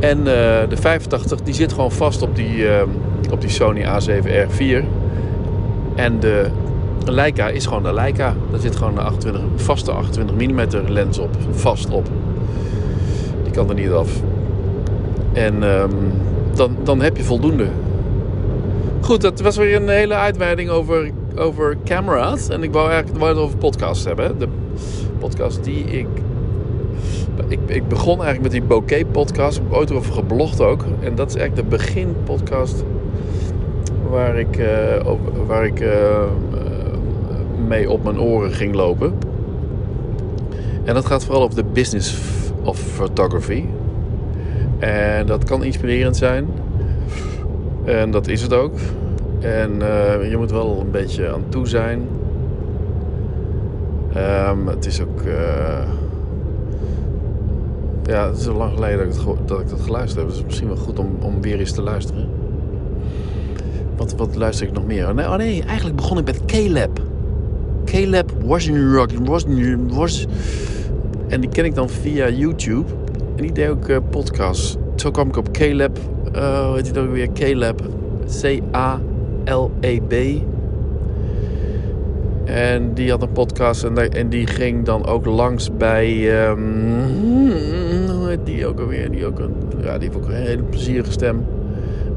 En 0.00 0.18
uh, 0.18 0.24
de 0.68 0.76
85 0.76 1.40
die 1.40 1.54
zit 1.54 1.72
gewoon 1.72 1.92
vast 1.92 2.22
op 2.22 2.36
die, 2.36 2.56
uh, 2.56 2.82
op 3.30 3.40
die 3.40 3.50
Sony 3.50 3.82
A7R4. 3.82 4.84
En 5.94 6.20
de 6.20 6.50
Leica 7.04 7.48
is 7.48 7.66
gewoon 7.66 7.82
de 7.82 7.92
Leica. 7.92 8.34
Daar 8.50 8.60
zit 8.60 8.76
gewoon 8.76 8.98
een 8.98 9.04
28, 9.04 9.42
vaste 9.56 9.92
28 9.92 10.36
mm 10.36 10.60
lens 10.88 11.18
op. 11.18 11.36
Vast 11.50 11.90
op. 11.90 12.08
Die 13.42 13.52
kan 13.52 13.68
er 13.68 13.74
niet 13.74 13.90
af. 13.90 14.10
En 15.32 15.62
um, 15.62 16.12
dan, 16.54 16.76
dan 16.82 17.00
heb 17.00 17.16
je 17.16 17.22
voldoende. 17.22 17.66
Goed, 19.00 19.20
dat 19.20 19.40
was 19.40 19.56
weer 19.56 19.76
een 19.76 19.88
hele 19.88 20.14
uitweiding 20.14 20.70
over, 20.70 21.10
over 21.36 21.76
camera's. 21.84 22.48
En 22.48 22.62
ik 22.62 22.72
wou 22.72 22.90
eigenlijk 22.90 23.20
wou 23.20 23.34
het 23.34 23.42
over 23.42 23.58
podcasts 23.58 24.04
hebben. 24.04 24.38
De 24.38 24.48
podcast 25.18 25.64
die 25.64 25.84
ik 25.84 26.06
ik, 27.50 27.58
ik 27.66 27.88
begon 27.88 28.22
eigenlijk 28.22 28.42
met 28.42 28.50
die 28.50 28.62
bokeh 28.62 29.04
podcast. 29.10 29.56
Ik 29.56 29.62
heb 29.62 29.72
ooit 29.72 29.92
over 29.92 30.12
geblogd 30.12 30.60
ook. 30.60 30.84
En 31.00 31.14
dat 31.14 31.28
is 31.28 31.36
eigenlijk 31.36 31.70
de 31.70 31.76
beginpodcast 31.76 32.84
waar 34.10 34.38
ik, 34.38 34.58
uh, 34.58 34.66
waar 35.46 35.66
ik 35.66 35.80
uh, 35.80 36.22
mee 37.66 37.90
op 37.90 38.04
mijn 38.04 38.20
oren 38.20 38.52
ging 38.52 38.74
lopen. 38.74 39.12
En 40.84 40.94
dat 40.94 41.06
gaat 41.06 41.24
vooral 41.24 41.42
over 41.42 41.56
de 41.56 41.64
business 41.72 42.18
of 42.62 42.78
photography. 42.78 43.64
En 44.78 45.26
dat 45.26 45.44
kan 45.44 45.64
inspirerend 45.64 46.16
zijn. 46.16 46.48
En 47.84 48.10
dat 48.10 48.28
is 48.28 48.42
het 48.42 48.52
ook. 48.52 48.78
En 49.40 49.78
je 50.30 50.34
moet 50.38 50.50
wel 50.50 50.80
een 50.80 50.90
beetje 50.90 51.32
aan 51.32 51.44
toe 51.48 51.66
zijn. 51.66 52.08
Um, 54.16 54.66
het 54.66 54.86
is 54.86 55.00
ook 55.00 55.20
ja, 58.10 58.28
het 58.28 58.38
is 58.38 58.48
al 58.48 58.54
lang 58.54 58.72
geleden 58.74 58.98
dat 58.98 59.16
ik, 59.16 59.22
dat 59.48 59.60
ik 59.60 59.68
dat 59.68 59.80
geluisterd 59.80 60.20
heb. 60.20 60.28
Dus 60.28 60.38
is 60.38 60.44
misschien 60.44 60.68
wel 60.68 60.76
goed 60.76 60.98
om, 60.98 61.16
om 61.20 61.40
weer 61.40 61.58
eens 61.58 61.72
te 61.72 61.82
luisteren. 61.82 62.28
Wat, 63.96 64.14
wat 64.16 64.36
luister 64.36 64.66
ik 64.66 64.72
nog 64.72 64.86
meer? 64.86 65.08
Oh 65.08 65.14
nee, 65.14 65.26
oh 65.26 65.36
nee 65.36 65.62
eigenlijk 65.64 65.96
begon 65.96 66.18
ik 66.18 66.24
met 66.24 66.44
Caleb. 66.44 67.00
Caleb 67.84 68.32
Washington 68.44 69.24
was, 69.24 69.44
was 69.88 70.26
En 71.28 71.40
die 71.40 71.50
ken 71.50 71.64
ik 71.64 71.74
dan 71.74 71.88
via 71.88 72.28
YouTube. 72.28 72.92
En 73.36 73.42
die 73.42 73.52
deed 73.52 73.68
ook 73.68 73.88
uh, 73.88 73.96
podcasts. 74.10 74.76
Zo 74.96 75.10
kwam 75.10 75.28
ik 75.28 75.36
op 75.36 75.50
Caleb. 75.50 75.98
Uh, 76.36 76.66
hoe 76.66 76.74
heet 76.74 76.84
hij 76.84 76.94
dan 76.94 77.10
weer? 77.10 77.32
Caleb. 77.32 77.82
C-A-L-E-B. 78.40 80.14
En 82.44 82.94
die 82.94 83.10
had 83.10 83.22
een 83.22 83.32
podcast 83.32 83.84
en, 83.84 84.28
die 84.28 84.46
ging 84.46 84.84
dan 84.84 85.06
ook 85.06 85.26
langs 85.26 85.76
bij. 85.76 86.06
Die 86.06 86.30
Die, 89.10 89.26
ook 89.26 89.38
een, 89.38 89.54
ja, 89.82 89.98
die 89.98 90.08
heeft 90.08 90.16
ook 90.16 90.28
een 90.28 90.34
hele 90.34 90.62
plezierige 90.62 91.12
stem. 91.12 91.44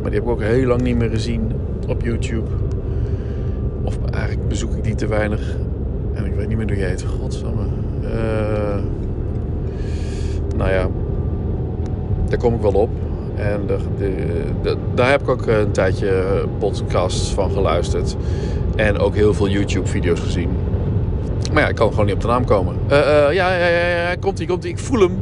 Maar 0.01 0.11
die 0.11 0.19
heb 0.19 0.23
ik 0.23 0.29
ook 0.29 0.41
heel 0.41 0.67
lang 0.67 0.81
niet 0.81 0.97
meer 0.97 1.09
gezien 1.09 1.51
op 1.87 2.03
YouTube. 2.03 2.49
Of 3.83 3.97
eigenlijk 4.11 4.47
bezoek 4.47 4.75
ik 4.75 4.83
die 4.83 4.95
te 4.95 5.07
weinig. 5.07 5.57
En 6.13 6.25
ik 6.25 6.33
weet 6.33 6.47
niet 6.47 6.57
meer 6.57 6.67
hoe 6.67 6.77
je 6.77 6.83
heet. 6.83 7.05
Godsamme. 7.21 7.63
Uh, 8.03 8.09
nou 10.57 10.71
ja, 10.71 10.87
daar 12.29 12.39
kom 12.39 12.53
ik 12.53 12.61
wel 12.61 12.73
op. 12.73 12.89
En 13.35 13.61
de, 13.67 13.77
de, 13.97 14.11
de, 14.61 14.77
daar 14.93 15.09
heb 15.09 15.21
ik 15.21 15.29
ook 15.29 15.47
een 15.47 15.71
tijdje 15.71 16.23
podcasts 16.59 17.33
van 17.33 17.51
geluisterd. 17.51 18.15
En 18.75 18.97
ook 18.97 19.15
heel 19.15 19.33
veel 19.33 19.49
YouTube-video's 19.49 20.19
gezien. 20.19 20.49
Maar 21.53 21.61
ja, 21.61 21.69
ik 21.69 21.75
kan 21.75 21.89
gewoon 21.89 22.05
niet 22.05 22.15
op 22.15 22.21
de 22.21 22.27
naam 22.27 22.45
komen. 22.45 22.75
Uh, 22.91 22.97
uh, 22.97 23.05
ja, 23.33 23.53
ja, 23.53 23.67
ja, 23.67 23.87
ja, 23.87 24.15
komt 24.19 24.39
ie, 24.39 24.47
komt 24.47 24.63
ie. 24.63 24.69
Ik 24.69 24.79
voel 24.79 24.99
hem. 24.99 25.17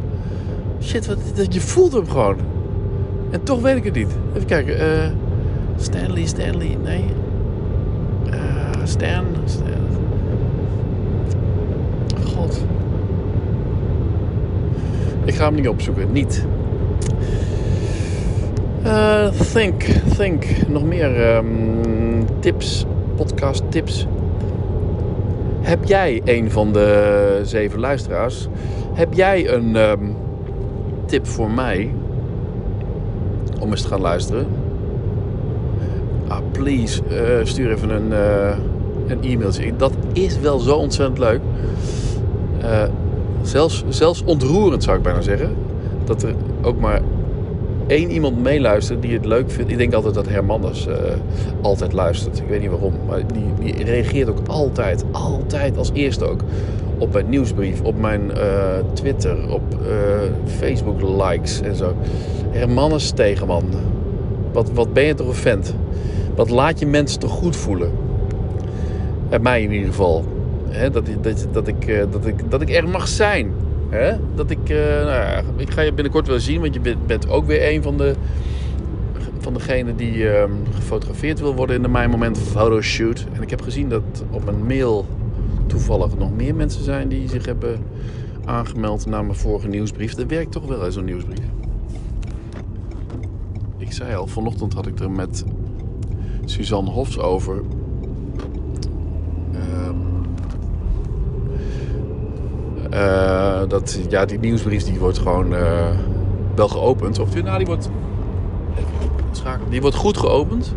Shit, 0.81 1.07
wat, 1.07 1.53
je 1.53 1.61
voelt 1.61 1.93
hem 1.93 2.09
gewoon. 2.09 2.37
En 3.31 3.43
toch 3.43 3.61
weet 3.61 3.75
ik 3.75 3.83
het 3.83 3.95
niet. 3.95 4.15
Even 4.35 4.47
kijken. 4.47 4.81
Uh, 4.81 5.11
Stanley, 5.75 6.25
Stanley, 6.25 6.77
nee. 6.83 7.05
Stan, 8.83 9.25
Stan. 9.45 9.87
God. 12.25 12.65
Ik 15.25 15.33
ga 15.33 15.45
hem 15.45 15.55
niet 15.55 15.67
opzoeken. 15.67 16.11
Niet. 16.11 16.45
think, 19.53 19.83
think. 20.17 20.45
Nog 20.67 20.83
meer 20.83 21.35
um, 21.35 22.25
tips 22.39 22.85
podcast 23.15 23.63
tips. 23.69 24.07
Heb 25.61 25.83
jij 25.83 26.21
een 26.25 26.51
van 26.51 26.73
de 26.73 27.39
zeven 27.43 27.79
luisteraars? 27.79 28.47
Heb 28.93 29.13
jij 29.13 29.49
een 29.49 29.75
um, 29.75 30.15
tip 31.11 31.27
voor 31.27 31.51
mij 31.51 31.91
om 33.59 33.69
eens 33.69 33.81
te 33.81 33.87
gaan 33.87 34.01
luisteren? 34.01 34.45
Ah, 36.27 36.37
please, 36.51 37.01
uh, 37.11 37.45
stuur 37.45 37.71
even 37.71 37.89
een, 37.89 38.11
uh, 38.11 38.57
een 39.07 39.23
e-mailtje. 39.23 39.75
Dat 39.75 39.93
is 40.13 40.39
wel 40.39 40.59
zo 40.59 40.75
ontzettend 40.75 41.17
leuk. 41.19 41.41
Uh, 42.63 42.83
zelfs, 43.41 43.83
zelfs 43.89 44.23
ontroerend 44.25 44.83
zou 44.83 44.97
ik 44.97 45.03
bijna 45.03 45.21
zeggen. 45.21 45.55
Dat 46.03 46.23
er 46.23 46.33
ook 46.61 46.79
maar 46.79 47.01
één 47.87 48.11
iemand 48.11 48.41
meeluistert 48.41 49.01
die 49.01 49.13
het 49.13 49.25
leuk 49.25 49.51
vindt. 49.51 49.71
Ik 49.71 49.77
denk 49.77 49.93
altijd 49.93 50.13
dat 50.13 50.27
Hermannus 50.27 50.87
uh, 50.87 50.95
altijd 51.61 51.93
luistert. 51.93 52.39
Ik 52.39 52.47
weet 52.47 52.61
niet 52.61 52.69
waarom. 52.69 52.93
Maar 53.07 53.21
die, 53.33 53.73
die, 53.73 53.83
reageert 53.83 54.29
ook 54.29 54.47
altijd, 54.47 55.05
altijd 55.11 55.77
als 55.77 55.91
eerste 55.93 56.25
ook. 56.25 56.41
Op 57.01 57.13
mijn 57.13 57.29
nieuwsbrief, 57.29 57.81
op 57.81 57.99
mijn 57.99 58.21
uh, 58.37 58.43
Twitter, 58.93 59.53
op 59.53 59.61
uh, 59.81 59.87
Facebook 60.57 61.01
likes 61.01 61.61
en 61.61 61.75
zo. 61.75 61.95
Hermannus 62.49 63.11
Tegenman. 63.11 63.63
Wat, 64.51 64.71
wat 64.71 64.93
ben 64.93 65.03
je 65.03 65.13
toch 65.13 65.27
een 65.27 65.33
vent? 65.33 65.75
Wat 66.35 66.49
laat 66.49 66.79
je 66.79 66.85
mensen 66.85 67.19
toch 67.19 67.31
goed 67.31 67.55
voelen? 67.55 67.91
Bij 69.29 69.39
mij 69.39 69.63
in 69.63 69.71
ieder 69.71 69.87
geval. 69.87 70.25
Dat, 70.91 70.93
dat, 71.21 71.47
dat, 71.51 71.67
ik, 71.67 72.05
dat, 72.11 72.25
ik, 72.25 72.51
dat 72.51 72.61
ik 72.61 72.69
er 72.69 72.87
mag 72.87 73.07
zijn. 73.07 73.51
Dat 74.35 74.49
ik, 74.49 74.69
nou 74.69 75.05
ja, 75.05 75.41
ik 75.57 75.69
ga 75.69 75.81
je 75.81 75.93
binnenkort 75.93 76.27
wel 76.27 76.39
zien, 76.39 76.61
want 76.61 76.73
je 76.73 76.79
bent, 76.79 77.07
bent 77.07 77.29
ook 77.29 77.45
weer 77.45 77.73
een 77.73 77.83
van 77.83 77.97
de 77.97 78.15
van 79.41 79.53
degenen 79.53 79.95
die 79.95 80.13
uh, 80.15 80.43
gefotografeerd 80.71 81.39
wil 81.39 81.55
worden 81.55 81.75
in 81.75 81.81
de 81.81 81.87
Mijn 81.87 82.09
Moment 82.09 82.37
fotoshoot. 82.37 83.25
En 83.33 83.41
ik 83.41 83.49
heb 83.49 83.61
gezien 83.61 83.89
dat 83.89 84.01
op 84.31 84.45
mijn 84.45 84.65
mail 84.65 85.05
toevallig 85.71 86.17
nog 86.17 86.31
meer 86.35 86.55
mensen 86.55 86.83
zijn 86.83 87.07
die 87.07 87.29
zich 87.29 87.45
hebben 87.45 87.79
aangemeld 88.45 89.05
naar 89.05 89.25
mijn 89.25 89.37
vorige 89.37 89.67
nieuwsbrief. 89.67 90.13
Dat 90.13 90.27
werkt 90.27 90.51
toch 90.51 90.65
wel, 90.65 90.91
zo'n 90.91 91.05
nieuwsbrief. 91.05 91.45
Ik 93.77 93.91
zei 93.91 94.15
al, 94.15 94.27
vanochtend 94.27 94.73
had 94.73 94.87
ik 94.87 94.99
er 94.99 95.11
met 95.11 95.45
Suzanne 96.45 96.89
Hofs 96.89 97.19
over 97.19 97.63
Uh, 102.93 103.61
dat, 103.67 103.99
ja, 104.09 104.25
die 104.25 104.39
nieuwsbrief 104.39 104.83
die 104.83 104.99
wordt 104.99 105.17
gewoon 105.17 105.53
uh, 105.53 105.89
wel 106.55 106.67
geopend. 106.67 107.19
Of 107.19 107.43
nou, 107.43 107.57
die 107.57 107.65
wordt. 107.65 107.89
Die 109.69 109.81
wordt 109.81 109.95
goed 109.95 110.17
geopend. 110.17 110.75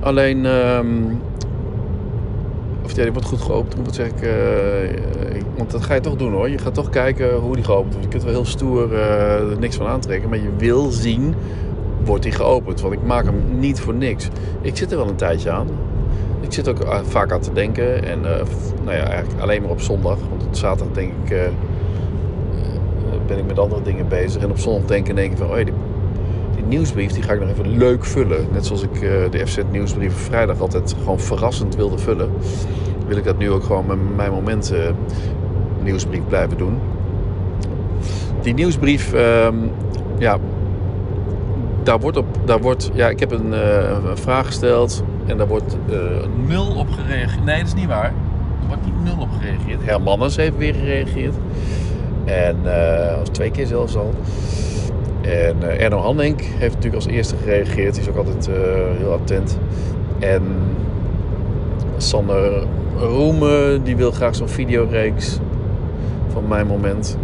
Alleen. 0.00 0.46
Of 2.86 2.96
ja, 2.96 3.02
die 3.02 3.12
wordt 3.12 3.28
goed 3.28 3.40
geopend. 3.40 3.76
Moet 3.76 3.94
zeg 3.94 4.06
ik. 4.06 4.14
Want 5.56 5.70
dat 5.70 5.82
ga 5.82 5.94
je 5.94 6.00
toch 6.00 6.16
doen 6.16 6.32
hoor. 6.32 6.50
Je 6.50 6.58
gaat 6.58 6.74
toch 6.74 6.90
kijken 6.90 7.34
hoe 7.34 7.54
die 7.54 7.64
geopend 7.64 7.92
wordt. 7.92 8.04
Je 8.04 8.10
kunt 8.10 8.22
wel 8.22 8.32
heel 8.32 8.44
stoer 8.44 8.94
er 8.94 9.58
niks 9.58 9.76
van 9.76 9.86
aantrekken. 9.86 10.28
Maar 10.28 10.38
je 10.38 10.50
wil 10.56 10.90
zien. 10.90 11.34
Wordt 12.04 12.22
die 12.22 12.32
geopend? 12.32 12.80
Want 12.80 12.94
ik 12.94 13.02
maak 13.02 13.24
hem 13.24 13.58
niet 13.58 13.80
voor 13.80 13.94
niks. 13.94 14.28
Ik 14.60 14.76
zit 14.76 14.90
er 14.90 14.96
wel 14.96 15.08
een 15.08 15.16
tijdje 15.16 15.50
aan. 15.50 15.68
Ik 16.40 16.52
zit 16.52 16.68
ook 16.68 16.80
eh, 16.80 16.98
vaak 17.02 17.32
aan 17.32 17.40
te 17.40 17.52
denken. 17.52 18.04
En 18.04 18.18
uh, 18.18 18.24
nou 18.84 18.96
ja, 18.96 19.04
eigenlijk 19.04 19.42
alleen 19.42 19.62
maar 19.62 19.70
op 19.70 19.80
zondag. 19.80 20.18
Want 20.30 20.44
op 20.46 20.54
zaterdag 20.54 20.94
denk 20.94 21.12
ik, 21.24 21.36
ben 23.26 23.38
ik 23.38 23.46
met 23.46 23.58
andere 23.58 23.82
dingen 23.82 24.08
bezig. 24.08 24.42
En 24.42 24.50
op 24.50 24.58
zondag 24.58 24.86
denk 24.86 25.08
ik 25.08 25.36
van, 25.36 25.48
oh 25.48 25.54
die, 25.54 25.72
die, 26.56 26.64
nieuwsbrief 26.64 27.12
die 27.12 27.22
ga 27.22 27.32
ik 27.32 27.40
nog 27.40 27.48
even 27.48 27.78
leuk 27.78 28.04
vullen. 28.04 28.46
Net 28.52 28.66
zoals 28.66 28.82
ik 28.82 29.00
de 29.30 29.46
FZ 29.46 29.58
nieuwsbrief 29.70 30.14
vrijdag 30.14 30.60
altijd 30.60 30.94
gewoon 30.98 31.20
verrassend 31.20 31.76
wilde 31.76 31.98
vullen. 31.98 32.30
Wil 33.06 33.16
ik 33.16 33.24
dat 33.24 33.38
nu 33.38 33.50
ook 33.50 33.64
gewoon 33.64 33.86
met 33.86 34.16
mijn 34.16 34.30
momenten 34.30 34.96
nieuwsbrief 35.82 36.22
blijven 36.28 36.56
doen. 36.56 36.78
Die 38.42 38.54
nieuwsbrief, 38.54 39.14
uh, 39.14 39.48
ja, 40.18 40.38
daar 41.82 41.98
wordt 41.98 42.16
op, 42.16 42.26
daar 42.44 42.60
wordt, 42.60 42.90
ja, 42.94 43.08
ik 43.08 43.20
heb 43.20 43.30
een, 43.30 43.52
een 44.08 44.16
vraag 44.16 44.46
gesteld 44.46 45.02
en 45.26 45.36
daar 45.36 45.48
wordt 45.48 45.76
nul 46.46 46.74
op 46.76 46.90
gereageerd. 46.90 47.44
Nee, 47.44 47.58
dat 47.58 47.66
is 47.66 47.74
niet 47.74 47.86
waar. 47.86 48.12
Er 48.60 48.66
wordt 48.66 48.84
niet 48.84 49.04
nul 49.04 49.22
op 49.22 49.28
gereageerd. 49.40 49.84
Hermannus 49.84 50.36
heeft 50.36 50.56
weer 50.56 50.74
gereageerd. 50.74 51.34
En 52.24 52.56
uh, 52.64 53.20
twee 53.20 53.50
keer 53.50 53.66
zelfs 53.66 53.96
al. 53.96 54.14
En 55.26 55.56
uh, 55.62 55.82
Erno 55.82 55.98
Handenk 55.98 56.40
heeft 56.40 56.74
natuurlijk 56.74 57.04
als 57.04 57.06
eerste 57.06 57.36
gereageerd. 57.36 57.94
Die 57.94 58.02
is 58.02 58.08
ook 58.08 58.16
altijd 58.16 58.50
heel 58.98 59.12
attent. 59.12 59.58
En 60.18 60.42
Sander 61.96 62.66
Roemen, 62.98 63.82
die 63.82 63.96
wil 63.96 64.10
graag 64.10 64.34
zo'n 64.34 64.48
videoreeks 64.48 65.38
van 66.28 66.48
mijn 66.48 66.66
moment. 66.66 67.18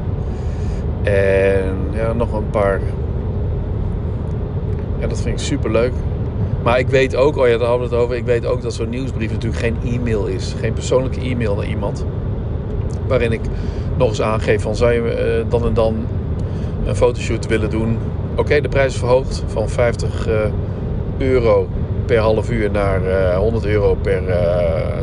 En 1.03 1.77
ja, 1.93 2.12
nog 2.12 2.33
een 2.33 2.51
paar. 2.51 2.81
En 5.01 5.09
dat 5.09 5.21
vind 5.21 5.41
ik 5.41 5.45
super 5.45 5.71
leuk. 5.71 5.93
Maar 6.62 6.79
ik 6.79 6.88
weet 6.88 7.17
ook, 7.17 7.37
oh 7.37 7.49
ja, 7.49 7.59
daar 7.59 7.69
hadden 7.69 7.88
we 7.88 7.95
het 7.95 8.05
over. 8.05 8.17
Ik 8.17 8.25
weet 8.25 8.47
ook 8.47 8.62
dat 8.62 8.75
zo'n 8.75 8.88
nieuwsbrief 8.88 9.31
natuurlijk 9.31 9.62
geen 9.62 9.77
e-mail 9.85 10.27
is. 10.27 10.55
Geen 10.61 10.73
persoonlijke 10.73 11.21
e-mail 11.21 11.55
naar 11.55 11.67
iemand. 11.67 12.05
Waarin 13.07 13.33
ik 13.33 13.41
nog 13.97 14.09
eens 14.09 14.23
aangeef 14.23 14.62
van 14.62 14.77
zou 14.77 14.93
je 14.93 15.01
uh, 15.01 15.51
dan 15.51 15.65
en 15.65 15.75
dan 15.75 16.07
een 16.87 16.97
fotoshoot 16.97 17.47
willen 17.47 17.71
doen. 17.71 17.99
Oké, 18.37 18.61
de 18.61 18.68
prijs 18.68 18.92
is 18.92 18.99
verhoogd 18.99 19.45
van 19.47 19.68
50 19.68 20.29
uh, 20.29 20.45
eh, 20.45 20.51
euro 21.18 21.68
per 22.07 22.18
half 22.18 22.51
uur 22.51 22.71
naar 22.71 23.03
uh, 23.03 23.33
eh, 23.33 23.38
100 23.38 23.66
euro 23.66 23.95
per 23.95 24.23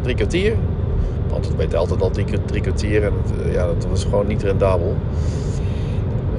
drie 0.02 0.16
kwartier. 0.16 0.54
Want 1.30 1.46
het 1.46 1.56
weet 1.56 1.76
altijd 1.76 2.02
al 2.02 2.10
drie, 2.10 2.62
kwartier 2.62 3.04
en 3.04 3.14
ja, 3.52 3.66
dat 3.66 3.88
was 3.90 4.04
gewoon 4.04 4.28
niet 4.28 4.44
rendabel. 4.44 4.96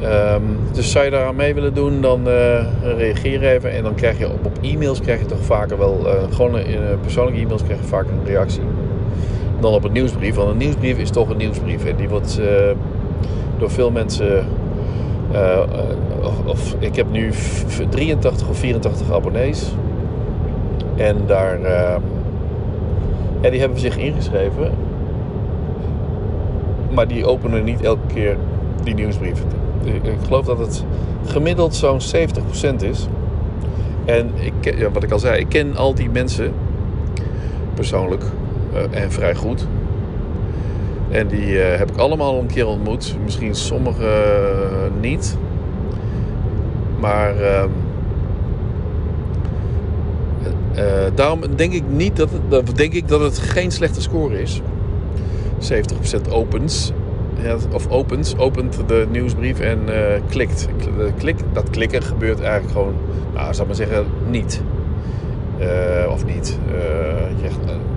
Um, 0.03 0.59
dus 0.73 0.91
zou 0.91 1.05
je 1.05 1.11
daar 1.11 1.25
aan 1.25 1.37
mee 1.37 1.55
willen 1.55 1.75
doen, 1.75 2.01
dan 2.01 2.29
reageer 2.83 3.43
even. 3.43 3.71
En 3.73 3.83
dan 3.83 3.95
krijg 3.95 4.19
je 4.19 4.29
op, 4.29 4.45
op 4.45 4.59
e-mails 4.63 5.01
krijg 5.01 5.21
je 5.21 5.27
toch 5.27 5.45
vaker 5.45 5.79
wel, 5.79 6.07
gewoon 6.31 6.59
in 6.59 6.81
persoonlijke 7.01 7.41
e-mails 7.41 7.63
krijg 7.63 7.81
je 7.81 7.87
vaak 7.87 8.07
een 8.09 8.25
reactie. 8.27 8.63
Dan 9.61 9.73
op 9.73 9.85
een 9.85 9.93
nieuwsbrief, 9.93 10.35
want 10.35 10.51
een 10.51 10.57
nieuwsbrief 10.57 10.99
is 10.99 11.11
toch 11.11 11.29
een 11.29 11.37
nieuwsbrief. 11.37 11.85
En 11.85 11.97
die 11.97 12.09
wordt 12.09 12.41
door 13.59 13.71
veel 13.71 13.91
mensen, 13.91 14.45
of, 16.23 16.45
of, 16.45 16.77
ik 16.79 16.97
heb 16.97 17.11
nu 17.11 17.31
83 17.89 18.49
of 18.49 18.59
84 18.59 19.13
abonnees. 19.13 19.75
En 20.97 21.17
daar, 21.27 21.61
en 23.41 23.51
die 23.51 23.61
hebben 23.61 23.79
zich 23.79 23.97
ingeschreven. 23.97 24.71
Maar 26.91 27.09
die 27.09 27.27
openen 27.27 27.65
niet 27.65 27.83
elke 27.83 28.07
keer 28.15 28.37
die 28.83 28.95
nieuwsbrief 28.95 29.43
ik 29.85 30.19
geloof 30.25 30.45
dat 30.45 30.59
het 30.59 30.85
gemiddeld 31.27 31.75
zo'n 31.75 32.01
70% 32.01 32.75
is. 32.81 33.07
En 34.05 34.31
ik, 34.35 34.79
ja, 34.79 34.91
wat 34.91 35.03
ik 35.03 35.11
al 35.11 35.19
zei, 35.19 35.39
ik 35.39 35.49
ken 35.49 35.77
al 35.77 35.95
die 35.95 36.11
mensen 36.11 36.53
persoonlijk 37.75 38.25
uh, 38.75 39.03
en 39.03 39.13
vrij 39.13 39.35
goed. 39.35 39.67
En 41.11 41.27
die 41.27 41.57
heb 41.57 41.91
ik 41.91 41.97
allemaal 41.97 42.39
een 42.39 42.47
keer 42.47 42.67
ontmoet. 42.67 43.17
Misschien 43.25 43.55
sommige 43.55 44.09
niet. 45.01 45.37
Maar 47.01 47.37
ehm, 47.37 47.69
daarom 51.15 51.41
denk 51.57 51.73
ik 51.73 51.83
niet 51.89 52.17
dat 52.17 52.31
het, 52.31 52.77
denk 52.77 52.93
ik 52.93 53.09
dat 53.09 53.21
het 53.21 53.39
geen 53.39 53.71
slechte 53.71 54.01
score 54.01 54.43
is. 54.43 54.61
70% 55.59 56.31
opens 56.31 56.93
of 57.73 57.89
opent, 57.89 58.35
opent 58.39 58.79
de 58.87 59.07
nieuwsbrief 59.11 59.61
en 59.61 59.79
uh, 59.89 59.95
klikt. 60.29 60.69
Klik, 61.19 61.37
dat 61.53 61.71
klikken 61.71 62.03
gebeurt 62.03 62.41
eigenlijk 62.41 62.73
gewoon, 62.73 62.95
nou, 63.35 63.55
zou 63.55 63.67
maar 63.67 63.77
zeggen, 63.77 64.05
niet. 64.31 64.63
Of 66.09 66.25
niet. 66.25 66.59
Je, 67.43 67.49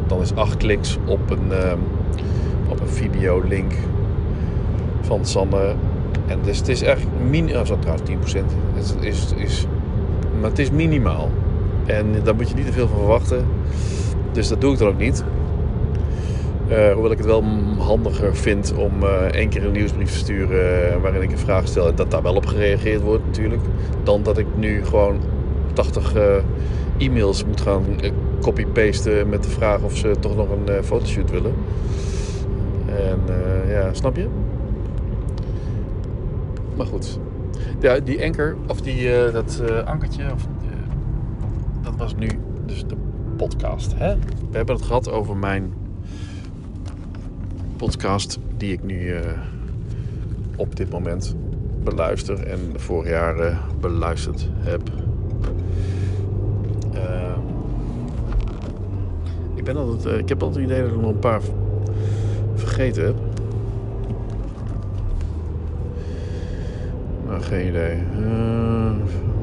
dan 0.08 0.22
is 0.22 0.36
acht 0.36 0.58
kliks 0.58 0.98
op 1.06 1.30
een, 1.30 1.52
op 2.74 2.80
een 2.80 2.94
videolink 2.94 3.72
van 5.02 5.26
Sanne. 5.26 5.76
En 6.28 6.40
dus 6.44 6.58
het 6.58 6.68
is 6.68 6.82
echt 6.82 7.04
minimaal, 7.30 7.62
oh, 7.62 7.80
trouwens 7.80 8.10
10%. 8.10 8.14
Het 8.74 8.96
is, 9.00 9.34
is, 9.36 9.66
maar 10.40 10.50
het 10.50 10.60
is 10.60 10.72
minimaal. 10.72 11.30
En 11.86 12.06
daar 12.24 12.36
moet 12.36 12.50
je 12.50 12.56
niet 12.56 12.66
te 12.66 12.72
veel 12.72 12.88
van 12.88 12.98
verwachten. 12.98 13.46
Dus 14.32 14.48
dat 14.48 14.62
doe 14.62 14.74
ik 14.74 14.80
dan 14.80 14.88
ook 14.88 14.98
niet. 14.98 15.24
Uh, 16.70 16.92
hoewel 16.92 17.12
ik 17.12 17.18
het 17.18 17.28
wel 17.28 17.44
handiger 17.78 18.36
vind 18.36 18.74
om 18.78 19.04
uh, 19.04 19.10
één 19.10 19.50
keer 19.50 19.66
een 19.66 19.72
nieuwsbrief 19.72 20.12
te 20.12 20.18
sturen 20.18 20.96
uh, 20.96 21.02
waarin 21.02 21.22
ik 21.22 21.32
een 21.32 21.38
vraag 21.38 21.68
stel 21.68 21.88
en 21.88 21.96
dat 21.96 22.12
daar 22.12 22.22
wel 22.22 22.36
op 22.36 22.46
gereageerd 22.46 23.02
wordt 23.02 23.26
natuurlijk. 23.26 23.62
Dan 24.04 24.24
dat 24.24 24.38
ik 24.38 24.46
nu 24.56 24.86
gewoon 24.86 25.20
80 25.74 26.14
e-mails 26.98 27.46
moet 27.46 27.62
gaan 27.62 27.84
copy-pasten 28.42 29.30
met 29.30 29.44
de 29.44 29.50
vraag 29.50 29.82
of 29.82 29.98
ze 29.98 30.16
toch 30.20 30.36
nog 30.36 30.48
een 30.50 30.84
fotoshoot 30.84 31.32
willen. 31.32 31.54
En 32.98 33.20
ja, 33.68 33.94
snap 33.94 34.16
je? 34.16 34.28
Maar 36.76 36.86
goed. 36.86 37.20
Ja, 37.80 38.00
die 38.00 38.24
anker, 38.24 38.56
of 38.68 38.82
die, 38.82 39.32
dat 39.32 39.62
ankertje, 39.86 40.24
of, 40.34 40.48
dat 41.82 41.96
was 41.98 42.16
nu 42.16 42.30
dus 42.66 42.86
de 42.88 42.96
podcast. 43.38 43.94
Hè? 43.98 44.16
We 44.50 44.58
hebben 44.58 44.76
het 44.76 44.86
gehad 44.86 45.12
over 45.12 45.38
mijn 45.38 45.74
podcast 47.78 48.40
die 48.58 48.72
ik 48.72 48.84
nu 48.84 49.14
op 50.56 50.76
dit 50.76 50.90
moment 50.90 51.36
beluister 51.84 52.48
en 52.48 52.60
vorig 52.76 53.10
jaar 53.10 53.40
uh, 53.40 53.58
beluisterd 53.80 54.50
heb. 54.58 54.82
Uh, 56.94 57.38
ik, 59.56 59.64
ben 59.64 59.78
altijd, 59.78 60.20
ik 60.20 60.30
heb 60.30 60.44
altijd 60.44 60.64
het 60.64 60.72
idee 60.72 60.84
dat 60.84 60.96
ik 60.96 61.02
nog 61.02 61.10
een 61.10 61.20
paar 61.20 61.42
vergeten 62.66 63.06
heb. 63.06 63.16
Nou, 67.28 67.42
geen 67.42 67.68
idee. 67.68 67.98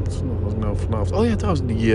wat 0.04 0.22
was 0.42 0.52
nou 0.59 0.76
vanavond? 0.76 1.12
Oh 1.12 1.26
ja, 1.26 1.37
trouwens, 1.37 1.66
die 1.66 1.94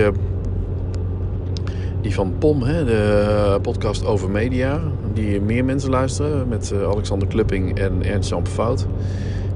die 2.06 2.14
van 2.14 2.34
POM, 2.38 2.62
hè, 2.62 2.84
de 2.84 3.58
podcast 3.62 4.04
over 4.04 4.30
media, 4.30 4.80
die 5.12 5.40
meer 5.40 5.64
mensen 5.64 5.90
luisteren 5.90 6.48
met 6.48 6.72
eh, 6.72 6.82
Alexander 6.82 7.28
Klupping 7.28 7.78
en 7.78 8.02
Ernst-Jan 8.04 8.46
Fout. 8.46 8.86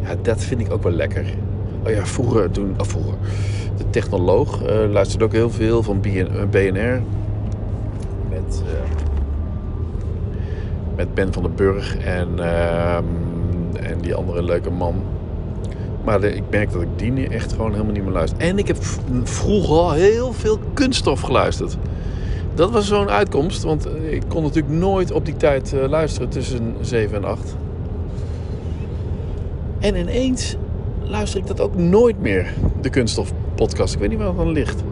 Ja, 0.02 0.14
dat 0.22 0.44
vind 0.44 0.60
ik 0.60 0.72
ook 0.72 0.82
wel 0.82 0.92
lekker. 0.92 1.24
Oh 1.84 1.90
ja, 1.90 2.06
vroeger 2.06 2.50
toen, 2.50 2.74
of 2.78 2.88
vroeger, 2.88 3.14
de 3.76 3.90
technoloog 3.90 4.62
uh, 4.62 4.90
luisterde 4.90 5.24
ook 5.24 5.32
heel 5.32 5.50
veel 5.50 5.82
van 5.82 6.00
BNR 6.50 6.78
eh, 6.78 7.00
met, 8.28 8.62
met 11.00 11.14
Ben 11.14 11.32
van 11.32 11.42
den 11.42 11.54
Burg 11.54 11.96
en, 11.98 12.28
ehm, 12.38 13.04
en 13.82 14.00
die 14.00 14.14
andere 14.14 14.42
leuke 14.42 14.70
man. 14.70 14.94
Maar 16.04 16.24
ik 16.24 16.42
merk 16.50 16.72
dat 16.72 16.82
ik 16.82 16.88
die 16.96 17.28
echt 17.28 17.52
gewoon 17.52 17.72
helemaal 17.72 17.92
niet 17.92 18.02
meer 18.02 18.12
luister. 18.12 18.38
En 18.38 18.58
ik 18.58 18.66
heb 18.66 18.76
vroeger 19.22 19.76
al 19.76 19.92
heel 19.92 20.32
veel 20.32 20.58
kunststof 20.74 21.20
geluisterd. 21.20 21.76
Dat 22.54 22.70
was 22.70 22.86
zo'n 22.88 23.08
uitkomst, 23.08 23.62
want 23.62 23.86
ik 24.10 24.22
kon 24.28 24.42
natuurlijk 24.42 24.74
nooit 24.74 25.12
op 25.12 25.24
die 25.24 25.36
tijd 25.36 25.72
uh, 25.74 25.88
luisteren 25.88 26.28
tussen 26.28 26.74
7 26.80 27.16
en 27.16 27.24
8. 27.24 27.56
En 29.78 29.96
ineens 29.96 30.56
luister 31.02 31.40
ik 31.40 31.46
dat 31.46 31.60
ook 31.60 31.76
nooit 31.76 32.20
meer, 32.20 32.54
de 32.80 32.90
Kunststof 32.90 33.32
podcast. 33.54 33.94
Ik 33.94 34.00
weet 34.00 34.08
niet 34.08 34.18
waar 34.18 34.28
het 34.28 34.36
dan 34.36 34.52
ligt. 34.52 34.82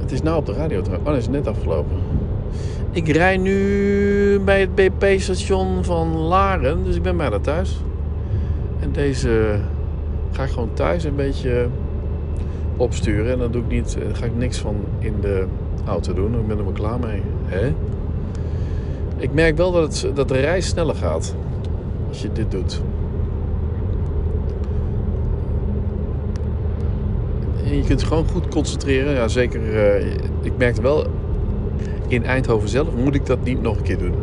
Het 0.00 0.12
is 0.12 0.22
nou 0.22 0.36
op 0.36 0.46
de 0.46 0.52
radio. 0.52 0.80
Oh, 0.80 1.04
dat 1.04 1.16
is 1.16 1.28
net 1.28 1.46
afgelopen. 1.46 2.09
Ik 2.92 3.08
rij 3.08 3.36
nu 3.36 4.40
bij 4.44 4.60
het 4.60 4.74
BP-station 4.74 5.84
van 5.84 6.16
Laren, 6.16 6.84
dus 6.84 6.96
ik 6.96 7.02
ben 7.02 7.16
bijna 7.16 7.38
thuis. 7.38 7.82
En 8.80 8.92
deze 8.92 9.58
ga 10.30 10.42
ik 10.42 10.50
gewoon 10.50 10.72
thuis 10.74 11.04
een 11.04 11.16
beetje 11.16 11.68
opsturen. 12.76 13.32
En 13.32 13.38
dan 13.38 13.52
doe 13.52 13.62
ik 13.62 13.68
niet, 13.68 13.96
ga 14.12 14.24
ik 14.24 14.36
niks 14.36 14.58
van 14.58 14.76
in 14.98 15.14
de 15.20 15.46
auto 15.86 16.12
doen. 16.14 16.34
Ik 16.34 16.46
ben 16.46 16.58
er 16.58 16.64
wel 16.64 16.72
klaar 16.72 17.00
mee. 17.00 17.22
Hè? 17.44 17.72
Ik 19.16 19.32
merk 19.32 19.56
wel 19.56 19.72
dat, 19.72 20.02
het, 20.02 20.16
dat 20.16 20.28
de 20.28 20.40
reis 20.40 20.66
sneller 20.66 20.94
gaat 20.94 21.34
als 22.08 22.22
je 22.22 22.32
dit 22.32 22.50
doet. 22.50 22.82
En 27.64 27.76
je 27.76 27.84
kunt 27.84 28.02
gewoon 28.02 28.28
goed 28.28 28.48
concentreren. 28.48 29.14
Ja, 29.14 29.28
zeker. 29.28 29.60
Uh, 29.60 30.14
ik 30.42 30.52
merkte 30.56 30.82
wel 30.82 31.06
in 32.12 32.24
Eindhoven 32.24 32.68
zelf 32.68 32.88
moet 32.94 33.14
ik 33.14 33.26
dat 33.26 33.44
niet 33.44 33.62
nog 33.62 33.76
een 33.76 33.82
keer 33.82 33.98
doen. 33.98 34.14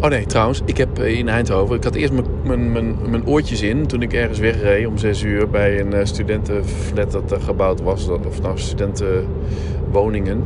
Oh 0.00 0.08
nee, 0.08 0.26
trouwens, 0.26 0.62
ik 0.64 0.76
heb 0.76 0.98
eh, 0.98 1.18
in 1.18 1.28
Eindhoven. 1.28 1.76
Ik 1.76 1.84
had 1.84 1.94
eerst 1.94 2.12
mijn, 2.12 2.72
mijn, 2.72 2.96
mijn, 3.10 3.26
oortjes 3.26 3.62
in 3.62 3.86
toen 3.86 4.02
ik 4.02 4.12
ergens 4.12 4.38
wegreed 4.38 4.86
om 4.86 4.98
6 4.98 5.22
uur 5.22 5.50
bij 5.50 5.80
een 5.80 5.92
eh, 5.92 6.04
studentenflat 6.04 7.12
dat 7.12 7.32
er 7.32 7.40
gebouwd 7.40 7.80
was. 7.80 8.08
Of 8.08 8.42
nou, 8.42 8.58
studentenwoningen. 8.58 10.44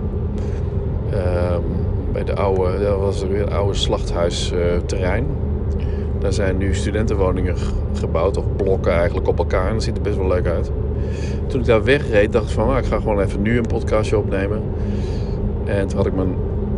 Um, 1.13 1.63
bij 2.13 2.25
de 2.25 2.35
oude, 2.35 2.79
dat 2.85 2.99
was 2.99 3.23
weer 3.27 3.41
het 3.41 3.51
oude 3.51 3.75
slachthuisterrein. 3.75 5.27
Daar 6.19 6.33
zijn 6.33 6.57
nu 6.57 6.75
studentenwoningen 6.75 7.57
gebouwd, 7.95 8.37
of 8.37 8.45
blokken 8.57 8.93
eigenlijk 8.93 9.29
op 9.29 9.39
elkaar. 9.39 9.67
En 9.67 9.73
dat 9.73 9.83
ziet 9.83 9.97
er 9.97 10.03
best 10.03 10.17
wel 10.17 10.27
leuk 10.27 10.47
uit. 10.47 10.71
Toen 11.47 11.61
ik 11.61 11.67
daar 11.67 11.85
wegreed, 11.85 12.33
dacht 12.33 12.45
ik 12.45 12.51
van, 12.51 12.67
nou, 12.67 12.79
ik 12.79 12.85
ga 12.85 12.97
gewoon 12.97 13.21
even 13.21 13.43
nu 13.43 13.57
een 13.57 13.67
podcastje 13.67 14.19
opnemen. 14.19 14.63
En 15.71 15.87
toen 15.87 15.97
had 15.97 16.07
ik 16.07 16.15
mijn 16.15 16.35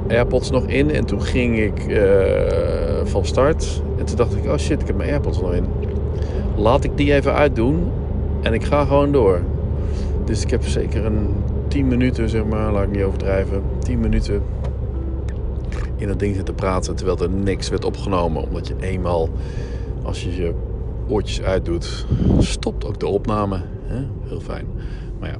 AirPods 0.09 0.51
nog 0.51 0.67
in. 0.67 0.91
En 0.91 1.05
toen 1.05 1.23
ging 1.23 1.59
ik 1.59 1.87
uh, 1.87 3.05
van 3.05 3.25
start. 3.27 3.83
En 3.99 4.05
toen 4.05 4.17
dacht 4.17 4.37
ik, 4.37 4.45
oh 4.45 4.57
shit, 4.57 4.81
ik 4.81 4.87
heb 4.87 4.97
mijn 4.97 5.11
AirPods 5.11 5.41
nog 5.41 5.53
in. 5.53 5.65
Laat 6.57 6.85
ik 6.85 6.97
die 6.97 7.15
even 7.15 7.35
uitdoen. 7.35 7.91
En 8.43 8.55
ik 8.55 8.65
ga 8.65 8.85
gewoon 8.85 9.13
door. 9.13 9.41
Dus 10.25 10.43
ik 10.43 10.51
heb 10.51 10.67
zeker 10.67 11.05
een 11.05 11.29
10 11.69 11.89
minuten, 11.89 12.29
zeg 12.29 12.45
maar, 12.45 12.73
laat 12.73 12.83
ik 12.83 12.91
niet 12.91 13.03
overdrijven. 13.03 13.63
10 13.79 14.01
minuten 14.01 14.43
in 15.97 16.09
dat 16.09 16.19
ding 16.19 16.35
zitten 16.35 16.55
praten. 16.55 16.97
Terwijl 16.97 17.19
er 17.19 17.31
niks 17.31 17.69
werd 17.69 17.85
opgenomen. 17.85 18.43
Omdat 18.43 18.69
je 18.69 18.75
eenmaal, 18.81 19.29
als 20.03 20.25
je 20.25 20.37
je 20.37 20.55
oortjes 21.09 21.43
uitdoet, 21.43 22.07
stopt 22.39 22.87
ook 22.87 23.01
de 23.01 23.07
opname. 23.07 23.61
Heel 24.23 24.41
fijn. 24.41 24.67
Maar 25.19 25.29
ja, 25.29 25.37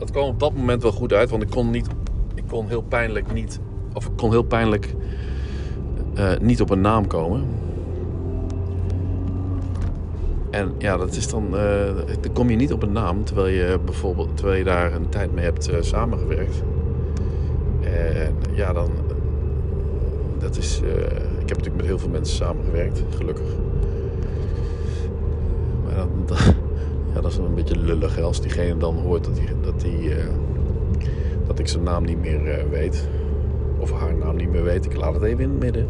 dat 0.00 0.10
kwam 0.10 0.28
op 0.28 0.40
dat 0.40 0.54
moment 0.54 0.82
wel 0.82 0.92
goed 0.92 1.12
uit. 1.12 1.30
Want 1.30 1.42
ik 1.42 1.50
kon 1.50 1.70
niet 1.70 1.88
kon 2.50 2.68
heel 2.68 2.82
pijnlijk 2.82 3.32
niet, 3.32 3.60
of 3.92 4.06
ik 4.06 4.12
kon 4.16 4.30
heel 4.30 4.42
pijnlijk 4.42 4.94
uh, 6.18 6.32
niet 6.40 6.60
op 6.60 6.70
een 6.70 6.80
naam 6.80 7.06
komen. 7.06 7.44
En 10.50 10.74
ja, 10.78 10.96
dat 10.96 11.16
is 11.16 11.28
dan, 11.28 11.44
uh, 11.44 11.60
dan 12.20 12.32
kom 12.32 12.50
je 12.50 12.56
niet 12.56 12.72
op 12.72 12.82
een 12.82 12.92
naam 12.92 13.24
terwijl 13.24 13.46
je 13.46 13.78
bijvoorbeeld, 13.84 14.36
terwijl 14.36 14.58
je 14.58 14.64
daar 14.64 14.92
een 14.92 15.08
tijd 15.08 15.34
mee 15.34 15.44
hebt 15.44 15.70
uh, 15.70 15.76
samengewerkt. 15.80 16.62
En 17.80 18.34
ja, 18.52 18.72
dan, 18.72 18.90
dat 20.38 20.56
is, 20.56 20.80
ik 21.38 21.48
heb 21.48 21.56
natuurlijk 21.56 21.76
met 21.76 21.86
heel 21.86 21.98
veel 21.98 22.08
mensen 22.08 22.36
samengewerkt, 22.36 23.02
gelukkig. 23.16 23.48
Maar 25.84 25.94
dan, 25.94 26.36
dat 27.20 27.30
is 27.30 27.36
een 27.36 27.54
beetje 27.54 27.76
lullig 27.76 28.20
als 28.20 28.40
diegene 28.40 28.76
dan 28.76 28.96
hoort 28.96 29.24
dat 29.24 29.34
die, 29.34 29.48
dat 29.62 29.80
die 29.80 30.12
dat 31.50 31.58
ik 31.58 31.68
zijn 31.68 31.82
naam 31.82 32.04
niet 32.04 32.20
meer 32.20 32.58
uh, 32.58 32.70
weet. 32.70 33.08
Of 33.78 33.92
haar 33.92 34.14
naam 34.14 34.36
niet 34.36 34.50
meer 34.50 34.62
weet. 34.62 34.84
Ik 34.84 34.96
laat 34.96 35.14
het 35.14 35.22
even 35.22 35.42
in 35.42 35.50
het 35.50 35.58
midden. 35.58 35.86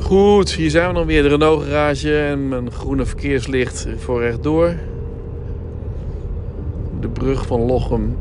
Goed, 0.00 0.52
hier 0.52 0.70
zijn 0.70 0.88
we 0.88 0.94
dan 0.94 1.06
weer. 1.06 1.22
De 1.22 1.28
Renault 1.28 1.62
garage 1.62 2.18
en 2.18 2.48
mijn 2.48 2.70
groene 2.70 3.04
verkeerslicht 3.04 3.88
voor 3.96 4.20
rechtdoor. 4.20 4.74
De 7.00 7.08
brug 7.08 7.46
van 7.46 7.60
Lochem. 7.60 8.16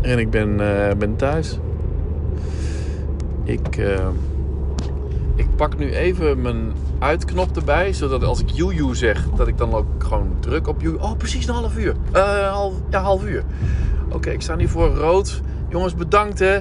En 0.00 0.18
ik 0.18 0.30
ben, 0.30 0.48
uh, 0.60 0.90
ben 0.98 1.16
thuis. 1.16 1.58
Ik, 3.44 3.76
ik 5.34 5.46
pak 5.56 5.78
nu 5.78 5.92
even 5.92 6.40
mijn 6.40 6.72
uitknop 7.02 7.56
erbij. 7.56 7.92
Zodat 7.92 8.24
als 8.24 8.40
ik 8.40 8.50
joejoe 8.50 8.96
zeg, 8.96 9.26
dat 9.36 9.48
ik 9.48 9.58
dan 9.58 9.74
ook 9.74 10.04
gewoon 10.04 10.36
druk 10.40 10.68
op 10.68 10.80
joe. 10.80 11.00
Oh, 11.00 11.16
precies 11.16 11.46
een 11.46 11.54
half 11.54 11.76
uur. 11.76 11.94
Uh, 12.14 12.50
half, 12.50 12.74
ja, 12.90 13.00
half 13.00 13.24
uur. 13.24 13.44
Oké, 14.10 14.30
ik 14.30 14.42
sta 14.42 14.54
nu 14.54 14.68
voor 14.68 14.88
rood. 14.94 15.40
Jongens, 15.68 15.94
bedankt 15.94 16.38
hè. 16.38 16.58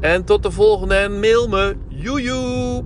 En 0.00 0.24
tot 0.24 0.42
de 0.42 0.50
volgende 0.50 0.94
en 0.94 1.20
mail 1.20 1.48
me. 1.48 1.76
Joejoe! 1.88 2.84